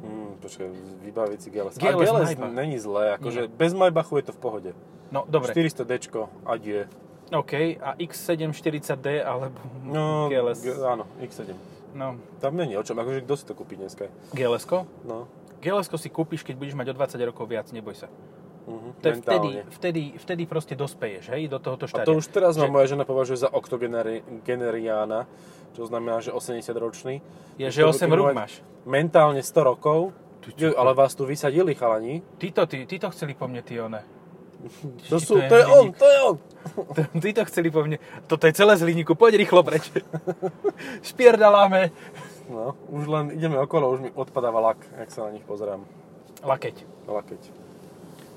Mm, 0.00 0.40
počkaj, 0.40 0.66
vybaviť 1.06 1.38
si 1.38 1.48
GLS. 1.52 1.74
GLS 1.76 2.10
a 2.10 2.18
GLS 2.18 2.28
Maybach. 2.34 2.54
není 2.54 2.78
zlé, 2.78 3.14
akože 3.20 3.46
bez 3.52 3.70
Maybachu 3.76 4.18
je 4.22 4.24
to 4.30 4.32
v 4.32 4.40
pohode. 4.40 4.70
No, 5.10 5.26
dobre. 5.28 5.52
400Dčko, 5.52 6.30
adie. 6.46 6.86
OK, 7.30 7.52
a 7.78 7.94
X740D 7.94 9.22
alebo 9.22 9.58
No, 9.86 10.26
GLS? 10.26 10.62
G- 10.62 10.82
áno, 10.82 11.06
X7. 11.22 11.54
No, 11.90 12.18
Tam 12.38 12.54
není 12.54 12.74
o 12.74 12.82
čom, 12.82 12.98
akože 12.98 13.22
kto 13.22 13.34
si 13.34 13.44
to 13.46 13.54
kúpi 13.54 13.74
dneska? 13.74 14.06
gls 14.30 14.66
No, 15.02 15.26
gls 15.58 15.90
si 15.90 16.10
kúpiš, 16.10 16.42
keď 16.42 16.54
budeš 16.58 16.74
mať 16.74 16.86
o 16.90 16.94
20 16.94 17.18
rokov 17.26 17.46
viac, 17.46 17.66
neboj 17.70 17.94
sa. 17.94 18.06
uh-huh, 18.66 18.94
To 19.02 19.06
je 19.10 19.14
vtedy, 19.18 19.48
vtedy, 19.70 20.02
vtedy 20.18 20.42
proste 20.46 20.74
dospeješ, 20.78 21.34
hej, 21.34 21.50
do 21.50 21.58
tohoto 21.58 21.86
A 21.86 21.90
štádia. 21.90 22.06
to 22.06 22.18
už 22.18 22.26
teraz 22.30 22.54
ma 22.58 22.66
Že- 22.66 22.74
moja 22.74 22.86
žena 22.86 23.04
považuje 23.06 23.38
za 23.42 23.50
oktogeneriána, 23.50 25.26
čo 25.74 25.82
znamená, 25.86 26.22
že 26.22 26.30
80 26.30 26.78
ročný. 26.78 27.22
Je, 27.58 27.66
že 27.70 27.82
8 27.82 28.10
rúk 28.10 28.34
máš. 28.34 28.62
Mentálne 28.86 29.42
100 29.42 29.62
rokov, 29.62 30.14
Ty 30.40 30.72
ale 30.72 30.94
vás 30.96 31.12
tu 31.12 31.28
vysadili 31.28 31.74
chalani. 31.76 32.22
Títo, 32.40 32.64
tí, 32.64 32.86
títo 32.88 33.10
chceli 33.12 33.36
po 33.36 33.44
mne, 33.44 33.60
tí 33.60 33.76
one. 33.76 34.00
To, 35.08 35.16
sú, 35.16 35.40
to 35.40 35.42
je 35.42 35.48
to 35.48 35.56
je 35.56 35.64
on, 35.66 35.86
to 35.96 36.06
je 36.06 36.18
on. 36.20 36.36
Tí 37.22 37.32
to 37.32 37.42
chceli 37.48 37.72
po 37.72 37.80
mne. 37.80 37.96
Toto 38.28 38.44
je 38.44 38.52
celé 38.52 38.76
z 38.76 38.84
hliníku, 38.84 39.16
poď 39.16 39.40
rýchlo 39.40 39.64
preč. 39.64 39.88
Špierdaláme. 41.00 41.88
No, 42.50 42.76
už 42.92 43.06
len 43.08 43.24
ideme 43.32 43.56
okolo, 43.56 43.94
už 43.94 44.00
mi 44.04 44.10
odpadáva 44.12 44.60
lak, 44.60 44.80
jak 44.98 45.08
sa 45.08 45.30
na 45.30 45.30
nich 45.32 45.46
pozerám. 45.46 45.86
Lakeť. 46.44 46.76
Lakeť. 47.08 47.42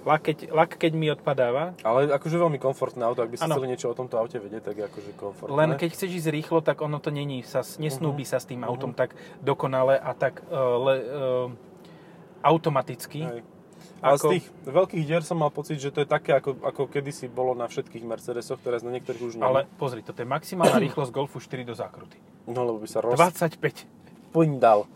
Lakeť, 0.04 0.52
lak 0.52 0.76
keď 0.76 0.92
mi 1.00 1.08
odpadáva. 1.08 1.80
Ale 1.80 2.12
akože 2.12 2.36
veľmi 2.36 2.60
komfortné 2.60 3.08
auto, 3.08 3.24
ak 3.24 3.32
by 3.32 3.38
ste 3.40 3.48
chceli 3.48 3.72
niečo 3.72 3.88
o 3.88 3.96
tomto 3.96 4.20
aute 4.20 4.36
vedieť, 4.36 4.64
tak 4.68 4.76
je 4.76 4.84
akože 4.84 5.12
komfortné. 5.16 5.56
Len 5.56 5.80
keď 5.80 5.90
chceš 5.96 6.12
ísť 6.24 6.30
rýchlo, 6.32 6.60
tak 6.60 6.84
ono 6.84 7.00
to 7.00 7.08
není, 7.08 7.40
sa, 7.48 7.64
nesnúbi 7.80 8.28
sa 8.28 8.44
s 8.44 8.46
tým 8.48 8.68
autom 8.68 8.92
tak 8.92 9.16
dokonale 9.40 9.96
a 9.96 10.12
tak 10.12 10.44
uh, 10.52 10.76
le, 10.76 10.96
uh, 11.00 11.48
automaticky. 12.44 13.24
Hej. 13.24 13.53
Ale 14.04 14.20
Ako- 14.20 14.30
z 14.30 14.32
tých 14.36 14.46
veľkých 14.68 15.04
dier 15.08 15.24
som 15.24 15.40
mal 15.40 15.48
pocit, 15.48 15.80
že 15.80 15.88
to 15.88 16.04
je 16.04 16.08
také, 16.12 16.36
ako, 16.36 16.60
ako 16.60 16.92
kedysi 16.92 17.32
bolo 17.32 17.56
na 17.56 17.72
všetkých 17.72 18.04
Mercedesoch, 18.04 18.60
teraz 18.60 18.84
na 18.84 18.92
niektorých 18.92 19.24
už 19.24 19.34
nie. 19.40 19.44
Ale 19.48 19.64
pozri, 19.80 20.04
toto 20.04 20.20
je 20.20 20.28
maximálna 20.28 20.76
rýchlosť 20.92 21.12
Golfu 21.16 21.40
4 21.40 21.64
do 21.64 21.72
zákruty. 21.72 22.20
No, 22.52 22.68
lebo 22.68 22.84
by 22.84 22.88
sa 22.92 23.00
roz... 23.00 23.16
25. 23.16 23.88
Pindal. 24.36 24.92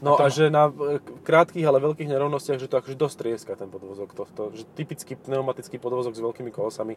No 0.00 0.16
A 0.16 0.16
to- 0.16 0.24
a 0.24 0.28
že 0.32 0.48
na 0.48 0.72
e, 0.72 1.00
krátkých, 1.24 1.64
ale 1.68 1.76
veľkých 1.80 2.08
nerovnostiach, 2.08 2.56
že 2.56 2.68
to 2.68 2.80
akože 2.80 2.96
dosť 2.96 3.16
trieska 3.20 3.52
ten 3.52 3.68
podvozok. 3.68 4.16
To, 4.16 4.24
to, 4.32 4.42
že 4.56 4.64
typický 4.72 5.12
pneumatický 5.16 5.76
podvozok 5.76 6.16
s 6.16 6.20
veľkými 6.24 6.48
kolosami 6.52 6.96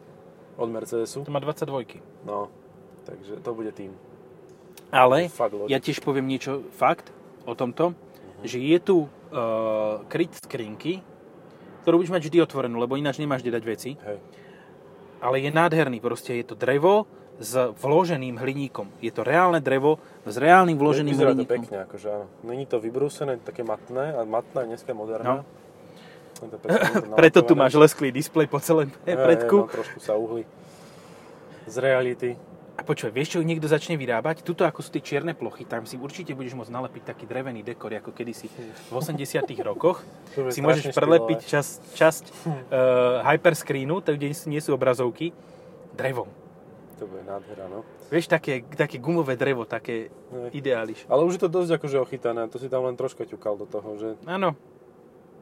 od 0.56 0.68
Mercedesu. 0.72 1.24
To 1.24 1.32
má 1.32 1.44
22. 1.44 2.00
No, 2.24 2.48
takže 3.04 3.44
to 3.44 3.52
bude 3.52 3.72
tým. 3.76 3.92
Ale 4.92 5.28
Fakt 5.30 5.56
ja 5.70 5.78
tiež 5.80 6.02
poviem 6.02 6.26
niečo 6.28 6.66
fakt 6.74 7.14
o 7.46 7.54
tomto, 7.54 7.94
že 8.42 8.58
je 8.58 8.78
tu 8.82 8.98
uh, 9.32 10.04
kryt 10.10 10.34
skrinky, 10.36 11.02
ktorú 11.84 12.02
budeš 12.02 12.14
mať 12.14 12.24
vždy 12.30 12.38
otvorenú, 12.44 12.78
lebo 12.78 13.00
ináč 13.00 13.18
nemáš 13.22 13.42
kde 13.42 13.56
dať 13.56 13.64
veci. 13.66 13.92
Hej. 13.96 14.18
Ale 15.20 15.36
je 15.44 15.50
nádherný, 15.52 16.00
proste 16.00 16.38
je 16.40 16.46
to 16.48 16.56
drevo 16.56 17.08
s 17.40 17.56
vloženým 17.80 18.36
hliníkom. 18.36 18.92
Je 19.00 19.12
to 19.16 19.24
reálne 19.24 19.64
drevo 19.64 20.00
s 20.28 20.36
reálnym 20.36 20.76
vloženým 20.76 21.16
Vyzerá 21.16 21.32
to 21.32 21.44
hliníkom. 21.44 21.56
pekne, 21.64 21.78
akože 21.88 22.08
áno. 22.12 22.26
Není 22.44 22.68
to 22.68 22.84
vybrúsené, 22.84 23.40
také 23.40 23.64
matné, 23.64 24.12
a 24.12 24.28
matná 24.28 24.68
je 24.68 24.76
dneska 24.76 24.92
moderná. 24.92 25.44
No. 25.44 25.44
Je 26.40 26.50
to 26.52 26.58
pekne, 26.60 26.80
je 26.84 27.04
to 27.04 27.16
Preto 27.20 27.40
tu 27.44 27.54
máš 27.56 27.74
lesklý 27.80 28.12
displej 28.12 28.48
po 28.52 28.60
celém 28.60 28.92
predku. 29.08 29.68
No, 29.68 29.72
trošku 29.72 30.00
sa 30.04 30.20
uhli. 30.20 30.44
Z 31.68 31.76
reality. 31.80 32.36
A 32.80 32.88
počuj, 32.88 33.12
vieš, 33.12 33.36
čo 33.36 33.44
niekto 33.44 33.68
začne 33.68 34.00
vyrábať? 34.00 34.40
Tuto, 34.40 34.64
ako 34.64 34.80
sú 34.80 34.96
tie 34.96 35.04
čierne 35.04 35.36
plochy, 35.36 35.68
tam 35.68 35.84
si 35.84 36.00
určite 36.00 36.32
budeš 36.32 36.56
môcť 36.56 36.72
nalepiť 36.72 37.12
taký 37.12 37.28
drevený 37.28 37.60
dekor, 37.60 37.92
ako 37.92 38.16
kedysi 38.16 38.48
v 38.48 38.92
80 38.96 39.44
rokoch. 39.68 40.00
Si 40.56 40.64
môžeš 40.64 40.96
prelepiť 40.96 41.44
štýlové. 41.44 42.00
časť, 42.00 42.24
uh, 42.48 43.20
hyperscreenu, 43.28 44.00
tak 44.00 44.16
kde 44.16 44.32
nie 44.48 44.62
sú 44.64 44.72
obrazovky, 44.72 45.36
drevom. 45.92 46.32
To 47.04 47.04
bude 47.04 47.28
nádhera, 47.28 47.68
no. 47.68 47.84
Vieš, 48.08 48.32
také, 48.32 48.64
také 48.64 48.96
gumové 49.04 49.36
drevo, 49.36 49.68
také 49.68 50.08
Hej. 50.08 50.50
ideáliš. 50.56 51.04
Ale 51.12 51.28
už 51.28 51.36
je 51.36 51.42
to 51.44 51.50
dosť 51.52 51.76
akože 51.76 51.98
ochytané, 52.00 52.48
to 52.48 52.56
si 52.56 52.72
tam 52.72 52.88
len 52.88 52.96
troška 52.96 53.28
ťukal 53.28 53.60
do 53.60 53.68
toho, 53.68 53.90
že 54.00 54.10
Áno. 54.24 54.56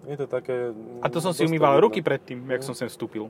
je 0.09 0.17
to 0.17 0.25
také... 0.25 0.73
A 1.05 1.07
to 1.13 1.21
som 1.21 1.37
si 1.37 1.45
umýval 1.45 1.77
ruky 1.77 2.01
predtým, 2.01 2.41
jak 2.49 2.65
som 2.65 2.73
sem 2.73 2.89
vstúpil. 2.89 3.29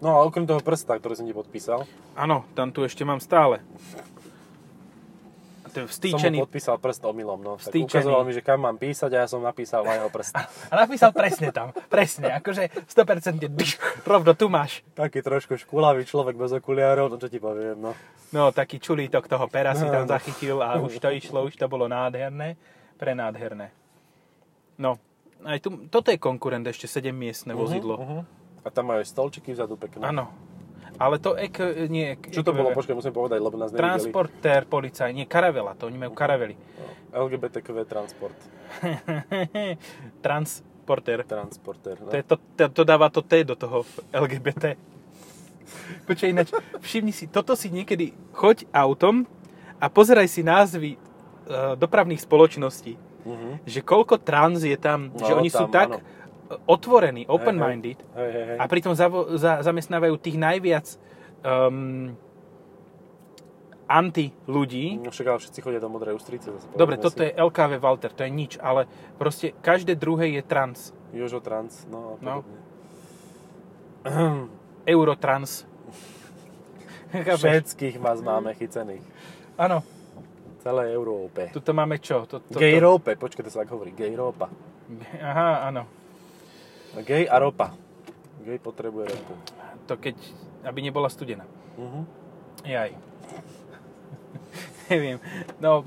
No. 0.00 0.08
no 0.08 0.16
a 0.16 0.24
okrem 0.24 0.44
toho 0.44 0.58
prsta, 0.58 0.96
ktorý 0.96 1.14
som 1.14 1.26
ti 1.26 1.32
podpísal, 1.32 1.84
Áno, 2.14 2.46
tam 2.54 2.70
tu 2.70 2.82
ešte 2.82 3.02
mám 3.02 3.18
stále. 3.18 3.58
A 5.64 5.72
to 5.72 5.80
je 5.80 5.84
som 5.88 5.92
vstýčený. 5.96 6.36
mu 6.38 6.44
podpísal 6.44 6.76
prst 6.76 7.02
omylom, 7.02 7.40
no. 7.40 7.52
Tak 7.56 7.72
Vstýčený. 7.72 7.88
ukazoval 7.88 8.22
mi, 8.22 8.32
že 8.32 8.42
kam 8.44 8.60
mám 8.60 8.76
písať 8.76 9.10
a 9.16 9.18
ja 9.24 9.26
som 9.26 9.40
napísal 9.40 9.80
na 9.82 9.96
jeho 9.96 10.12
prst. 10.12 10.34
A 10.70 10.74
napísal 10.76 11.10
presne 11.10 11.50
tam. 11.50 11.72
Presne, 11.88 12.36
akože 12.36 12.68
100% 12.84 13.48
dyš, 13.48 13.80
rovno 14.04 14.36
tu 14.36 14.46
máš. 14.46 14.84
Taký 14.92 15.24
trošku 15.24 15.56
škulavý 15.56 16.04
človek 16.04 16.36
bez 16.36 16.52
okuliárov, 16.52 17.08
no 17.08 17.16
čo 17.16 17.26
ti 17.26 17.40
poviem, 17.40 17.80
no. 17.80 17.96
No, 18.30 18.50
taký 18.50 18.76
čulítok 18.78 19.24
toho 19.26 19.46
pera 19.48 19.72
si 19.72 19.86
tam 19.86 20.04
No. 20.04 20.10
zachytil 20.10 20.58
a 20.58 20.76
už 20.76 20.98
to 20.98 21.08
išlo, 21.08 21.46
už 21.46 21.54
to 21.54 21.64
bolo 21.64 21.86
nádherné. 21.86 22.58
Prenádherné. 22.94 23.70
No, 24.74 24.98
aj 25.42 25.62
tu, 25.62 25.86
toto 25.86 26.10
je 26.10 26.18
konkurent 26.18 26.66
ešte 26.66 26.86
7 26.86 27.10
miestne 27.10 27.54
vozidlo. 27.54 27.94
Uh-huh. 27.94 28.22
A 28.64 28.68
tam 28.72 28.88
majú 28.88 29.04
aj 29.04 29.08
stolčiky 29.12 29.52
vzadu 29.52 29.76
pekné. 29.76 30.08
Áno. 30.08 30.32
Ale 30.94 31.18
to 31.18 31.34
ek, 31.34 31.58
nie, 31.90 32.14
ek, 32.14 32.30
Čo 32.30 32.46
to 32.46 32.54
bolo? 32.54 32.70
EKV. 32.70 32.78
Počkaj, 32.78 32.94
musím 32.94 33.14
povedať, 33.14 33.38
lebo 33.42 33.58
nás 33.58 33.74
nevideli. 33.74 33.82
Transportér, 33.82 34.62
policaj, 34.70 35.10
nie, 35.10 35.26
karavela, 35.26 35.74
to 35.74 35.90
oni 35.90 35.98
majú 35.98 36.14
karavely. 36.14 36.54
No, 36.54 37.26
LGBTQ 37.26 37.82
transport. 37.82 38.38
Transportér. 40.26 41.26
Transporter, 41.26 41.96
no. 41.98 42.10
To, 42.10 42.16
je 42.16 42.24
to, 42.24 42.36
to, 42.38 42.64
to 42.70 42.82
dáva 42.86 43.10
to 43.10 43.26
T 43.26 43.42
do 43.42 43.58
toho 43.58 43.82
LGBT. 44.14 44.78
Počkaj, 46.06 46.28
ináč, 46.30 46.48
všimni 46.78 47.10
si, 47.10 47.26
toto 47.26 47.58
si 47.58 47.74
niekedy, 47.74 48.14
choď 48.30 48.68
autom 48.70 49.26
a 49.82 49.90
pozeraj 49.90 50.30
si 50.30 50.46
názvy 50.46 50.94
uh, 50.94 51.74
dopravných 51.74 52.22
spoločností. 52.22 52.94
Uh-huh. 53.24 53.56
Že 53.64 53.80
koľko 53.82 54.20
trans 54.20 54.60
je 54.62 54.76
tam, 54.76 55.10
No, 55.10 55.24
že 55.24 55.32
oni 55.32 55.50
sú 55.50 55.66
tam, 55.66 55.74
tak 55.74 55.88
áno. 55.98 56.04
Otvorení, 56.64 57.26
open-minded 57.26 57.98
Hej, 58.14 58.30
hej, 58.30 58.44
hej. 58.46 58.58
a 58.58 58.64
pritom 58.64 58.92
zavo, 58.92 59.34
za, 59.34 59.60
zamestnávajú 59.60 60.14
tých 60.16 60.36
najviac 60.36 60.86
um, 61.40 62.12
anti 63.84 64.32
ľudí. 64.46 64.96
No 64.96 65.12
však 65.12 65.26
ale 65.26 65.38
všetci 65.38 65.60
chodia 65.60 65.76
do 65.78 65.88
modrej 65.88 66.16
ústrice. 66.16 66.48
Zase 66.48 66.66
Dobre, 66.72 66.96
toto 66.96 67.20
je 67.20 67.30
LKV 67.30 67.72
Walter, 67.76 68.10
to 68.10 68.24
je 68.24 68.32
nič, 68.32 68.52
ale 68.56 68.88
proste 69.14 69.52
každé 69.60 69.94
druhé 69.94 70.32
je 70.32 70.42
trans. 70.42 70.78
si. 70.90 70.92
Jožo 71.14 71.38
Trans, 71.38 71.86
no 71.86 72.18
a 72.18 72.24
No. 72.24 72.34
podobne. 72.42 72.58
Eurotrans. 74.86 75.62
Chápeš? 77.12 77.62
Všetkých 77.70 77.96
vás 77.98 78.18
máme 78.18 78.50
chycených. 78.52 79.04
Áno, 79.54 79.84
V 79.84 80.58
celej 80.64 80.90
Európe. 80.90 81.52
tuto 81.54 81.70
máme 81.70 82.02
čo? 82.02 82.26
To, 82.26 82.42
to, 82.42 82.58
Gay 82.58 82.80
rope, 82.80 83.14
počkaj, 83.14 83.46
to 83.46 83.50
sa 83.52 83.62
tak 83.62 83.70
hovorí. 83.70 83.94
Gay 83.94 84.10
ropa. 84.12 84.50
Aha, 85.16 85.70
áno. 85.70 85.86
Gay 87.02 87.26
a 87.26 87.36
ropa. 87.42 87.74
Gay 88.44 88.58
potrebuje 88.62 89.10
ropu. 89.10 89.34
To 89.90 89.98
keď, 89.98 90.14
aby 90.62 90.78
nebola 90.84 91.10
studená. 91.10 91.44
Uh-huh. 91.74 92.06
Jaj. 92.62 92.94
neviem. 94.90 95.18
No, 95.58 95.84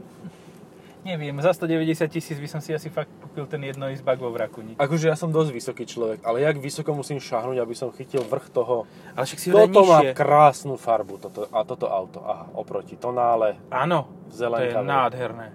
neviem, 1.06 1.36
za 1.40 1.54
190 1.54 2.12
tisíc 2.12 2.38
by 2.38 2.50
som 2.50 2.60
si 2.60 2.74
asi 2.76 2.92
fakt 2.92 3.10
kúpil 3.24 3.48
ten 3.48 3.62
jednoizbak 3.64 4.18
vo 4.20 4.34
Vrakuni. 4.34 4.76
Akože 4.76 5.08
ja 5.08 5.16
som 5.16 5.30
dosť 5.30 5.52
vysoký 5.54 5.84
človek, 5.86 6.20
ale 6.26 6.44
jak 6.44 6.58
vysoko 6.60 6.92
musím 6.92 7.22
šahnúť, 7.22 7.58
aby 7.62 7.76
som 7.78 7.94
chytil 7.94 8.26
vrch 8.26 8.50
toho. 8.50 8.90
Ale 9.14 9.24
však 9.24 9.40
si 9.40 9.48
Toto 9.54 9.86
má 9.86 10.02
nižšie. 10.02 10.18
krásnu 10.18 10.76
farbu, 10.76 11.16
toto, 11.22 11.46
a 11.48 11.62
toto 11.64 11.88
auto. 11.88 12.20
Aha, 12.26 12.50
oproti 12.58 12.98
tonále, 12.98 13.56
Áno, 13.70 14.10
to 14.34 14.58
je 14.58 14.74
nádherné. 14.74 15.54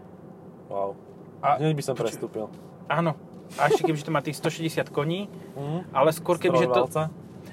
Wow. 0.70 0.96
A, 1.42 1.58
Hneď 1.58 1.74
by 1.74 1.84
som 1.84 1.94
prestúpil. 1.98 2.46
áno, 2.86 3.18
a 3.58 3.68
ešte 3.68 3.84
kebyže 3.84 4.08
to 4.08 4.12
má 4.14 4.20
tých 4.24 4.38
160 4.38 4.88
koní, 4.88 5.28
Uh-huh. 5.52 5.84
ale 5.92 6.12
skôr 6.12 6.40
kebyže 6.40 6.68
to... 6.72 6.82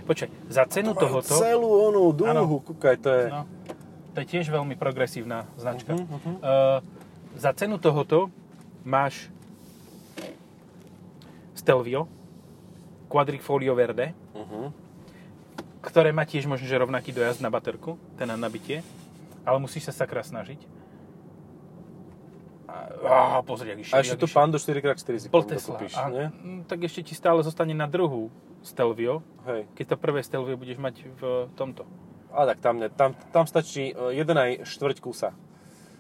Počkaj, 0.08 0.30
za 0.50 0.64
cenu 0.66 0.98
tohoto... 0.98 1.38
Celú 1.38 1.70
onú 1.70 2.10
dúhu, 2.10 2.58
kúkaj, 2.66 2.96
to 2.98 3.10
je... 3.14 3.24
No, 3.30 3.46
to 4.18 4.18
je 4.24 4.28
tiež 4.28 4.50
veľmi 4.50 4.74
progresívna 4.74 5.46
značka. 5.54 5.94
Mhm, 5.94 6.06
mhm. 6.10 6.34
Uh, 6.42 6.80
za 7.38 7.54
cenu 7.54 7.78
tohoto 7.78 8.34
máš 8.82 9.30
Stelvio, 11.54 12.08
Quadrifolio 13.12 13.76
Verde, 13.76 14.16
Uh-huh. 14.34 14.72
ktoré 15.84 16.10
má 16.16 16.24
tiež 16.24 16.48
možno, 16.48 16.66
že 16.66 16.80
rovnaký 16.80 17.12
dojazd 17.12 17.44
na 17.44 17.52
baterku, 17.52 18.00
ten 18.16 18.26
na 18.26 18.40
nabitie, 18.40 18.82
ale 19.44 19.60
musíš 19.60 19.92
sa 19.92 20.04
sakra 20.04 20.24
snažiť. 20.24 20.79
A, 23.00 23.36
á, 23.36 23.42
pozri, 23.42 23.70
jak 23.70 23.80
išiel. 23.80 23.94
A 23.94 24.00
ešte 24.00 24.16
tu 24.16 24.26
išiel. 24.26 24.38
Pando 24.38 24.58
4x4 24.58 25.14
si 25.18 25.28
Pol 25.28 25.44
Tesla. 25.44 25.74
dokúpiš, 25.74 25.94
A, 25.94 26.04
nie? 26.08 26.26
tak 26.64 26.80
ešte 26.82 27.02
ti 27.02 27.14
stále 27.14 27.40
zostane 27.40 27.72
na 27.72 27.86
druhú 27.86 28.30
Stelvio, 28.62 29.24
Hej. 29.44 29.66
keď 29.74 29.86
to 29.88 29.96
prvé 29.98 30.20
Stelvio 30.20 30.54
budeš 30.54 30.78
mať 30.78 30.96
v 31.10 31.22
tomto. 31.54 31.88
A 32.30 32.46
tak 32.46 32.60
tam, 32.60 32.78
ne, 32.78 32.88
tam, 32.88 33.12
tam 33.32 33.44
stačí 33.44 33.90
e, 33.90 34.14
jeden 34.14 34.36
aj 34.36 34.62
štvrť 34.64 34.98
kusa. 35.00 35.34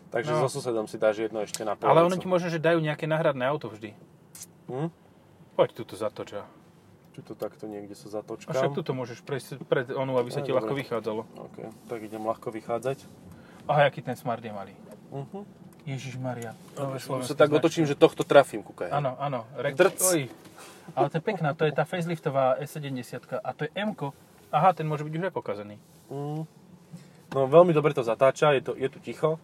Takže 0.10 0.29
No. 0.32 0.45
so 0.45 0.49
susedom 0.51 0.86
si 0.86 0.95
dáš 0.95 1.19
jedno 1.19 1.39
ešte 1.39 1.62
na 1.62 1.73
polovicu. 1.73 1.89
Ale 1.91 1.99
ono 2.03 2.15
ti 2.15 2.25
možno, 2.25 2.47
že 2.47 2.58
dajú 2.58 2.77
nejaké 2.79 3.05
náhradné 3.05 3.43
auto 3.43 3.65
vždy. 3.67 3.93
Hm? 4.67 4.89
Poď 5.55 5.69
tuto 5.75 5.93
zatoč. 5.93 6.34
a- 6.36 6.45
Či 7.12 7.21
to 7.23 7.34
takto 7.34 7.65
niekde 7.65 7.93
sa 7.93 8.05
A 8.08 8.13
zatočkám? 8.15 8.53
však 8.53 8.73
tuto 8.75 8.91
môžeš 8.91 9.21
prejsť 9.21 9.62
pred 9.63 9.89
onu, 9.89 10.15
aby 10.15 10.29
sa 10.29 10.39
No, 10.39 10.45
ti 10.45 10.51
dobre. 10.51 10.62
ľahko 10.62 10.73
vychádzalo. 10.75 11.21
OK, 11.25 11.58
tak 11.86 11.99
idem 11.99 12.21
ľahko 12.21 12.47
vychádzať. 12.51 12.97
Aha, 13.65 13.86
aký 13.86 13.99
ten 13.99 14.13
smart 14.13 14.39
je 14.39 14.49
malý. 14.49 14.73
Uh-huh. 15.10 15.45
Ježiš 15.89 16.21
Maria. 16.21 16.54
Slovenské 16.78 17.34
sa 17.34 17.38
tak 17.38 17.49
značky. 17.49 17.60
otočím, 17.60 17.86
že 17.89 17.95
tohto 17.97 18.21
trafím, 18.21 18.62
kúkaj. 18.62 18.93
Áno, 18.93 19.17
áno. 19.17 19.49
Re- 19.58 19.73
Drc. 19.73 19.97
Oj. 19.97 20.30
Ale 20.93 21.08
to 21.10 21.21
je 21.21 21.23
pekná, 21.23 21.54
to 21.54 21.63
je 21.65 21.73
tá 21.73 21.86
faceliftová 21.86 22.58
S70 22.62 23.21
a 23.41 23.49
to 23.54 23.65
je 23.65 23.71
m 23.78 23.93
Aha, 24.49 24.73
ten 24.73 24.89
môže 24.89 25.06
byť 25.06 25.13
už 25.13 25.23
aj 25.30 25.34
pokazený. 25.34 25.75
Mm. 26.10 26.41
No 27.30 27.39
veľmi 27.45 27.69
dobre 27.69 27.93
to 27.93 28.02
zatáča, 28.02 28.58
je, 28.58 28.62
to, 28.65 28.71
je 28.73 28.89
tu 28.89 28.97
ticho. 28.97 29.38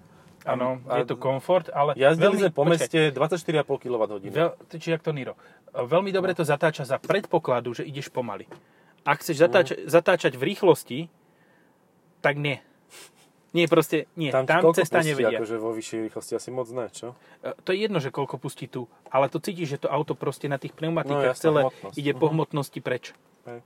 Áno, 0.46 0.78
je 0.86 1.06
to 1.10 1.18
komfort, 1.18 1.74
ale 1.74 1.98
Jazdili 1.98 2.38
sme 2.38 2.52
po 2.54 2.66
meste 2.66 3.10
24,5 3.10 3.66
kWh. 3.66 4.22
Veľ, 4.30 4.50
či 4.78 4.94
jak 4.94 5.02
to 5.02 5.10
Niro. 5.10 5.34
Veľmi 5.74 6.14
dobre 6.14 6.38
to 6.38 6.46
zatáča 6.46 6.86
za 6.86 7.02
predpokladu, 7.02 7.74
že 7.74 7.84
ideš 7.86 8.14
pomaly. 8.14 8.46
Ak 9.06 9.22
chceš 9.22 9.42
zatáča, 9.42 9.74
zatáčať 9.86 10.38
v 10.38 10.54
rýchlosti, 10.54 11.00
tak 12.22 12.38
nie. 12.42 12.62
Nie, 13.56 13.66
proste 13.66 14.12
nie. 14.14 14.30
Tam, 14.30 14.44
Tam, 14.44 14.60
cesta 14.70 15.00
pustí, 15.00 15.10
nevedia. 15.10 15.40
Akože 15.40 15.56
vo 15.56 15.72
vyššej 15.72 16.00
rýchlosti 16.04 16.34
asi 16.34 16.50
moc 16.50 16.68
ne, 16.70 16.86
čo? 16.90 17.16
E, 17.40 17.56
To 17.56 17.72
je 17.72 17.80
jedno, 17.80 17.98
že 17.98 18.10
koľko 18.10 18.36
pustí 18.36 18.68
tu, 18.68 18.84
ale 19.08 19.26
to 19.26 19.40
cítiš, 19.40 19.68
že 19.70 19.78
to 19.80 19.88
auto 19.88 20.12
proste 20.12 20.46
na 20.46 20.58
tých 20.58 20.74
pneumatikách 20.74 21.24
No, 21.24 21.32
jasná 21.32 21.40
celé 21.42 21.60
hmotnosť. 21.64 21.96
ide 21.96 22.12
po 22.12 22.28
Mhm. 22.28 22.34
hmotnosti 22.34 22.80
preč. 22.80 23.16
Hej. 23.46 23.64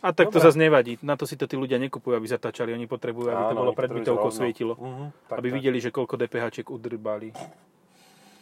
A 0.00 0.10
tak 0.10 0.26
to 0.26 0.34
Dobre. 0.34 0.44
zase 0.44 0.58
nevadí. 0.58 0.98
Na 0.98 1.14
to 1.14 1.22
si 1.22 1.36
to 1.36 1.44
tí 1.44 1.54
ľudia 1.54 1.78
nekupujú, 1.78 2.16
aby 2.16 2.26
zatáčali. 2.26 2.72
Oni 2.72 2.86
potrebujú, 2.86 3.28
aby 3.28 3.38
to 3.44 3.48
Áno, 3.48 3.60
bolo 3.60 3.70
oni 3.70 3.78
pred 3.78 3.90
bytovkou 3.92 4.30
svietilo. 4.32 4.74
Mhm, 4.74 5.04
tak, 5.28 5.36
aby 5.38 5.48
tak. 5.48 5.54
videli, 5.54 5.78
že 5.78 5.90
koľko 5.90 6.16
DPH 6.16 6.44
udrbali. 6.66 7.28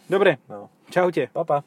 Dobre, 0.07 0.41
No. 0.47 0.71
čaute. 0.89 1.29
Pa, 1.29 1.43
pa. 1.43 1.59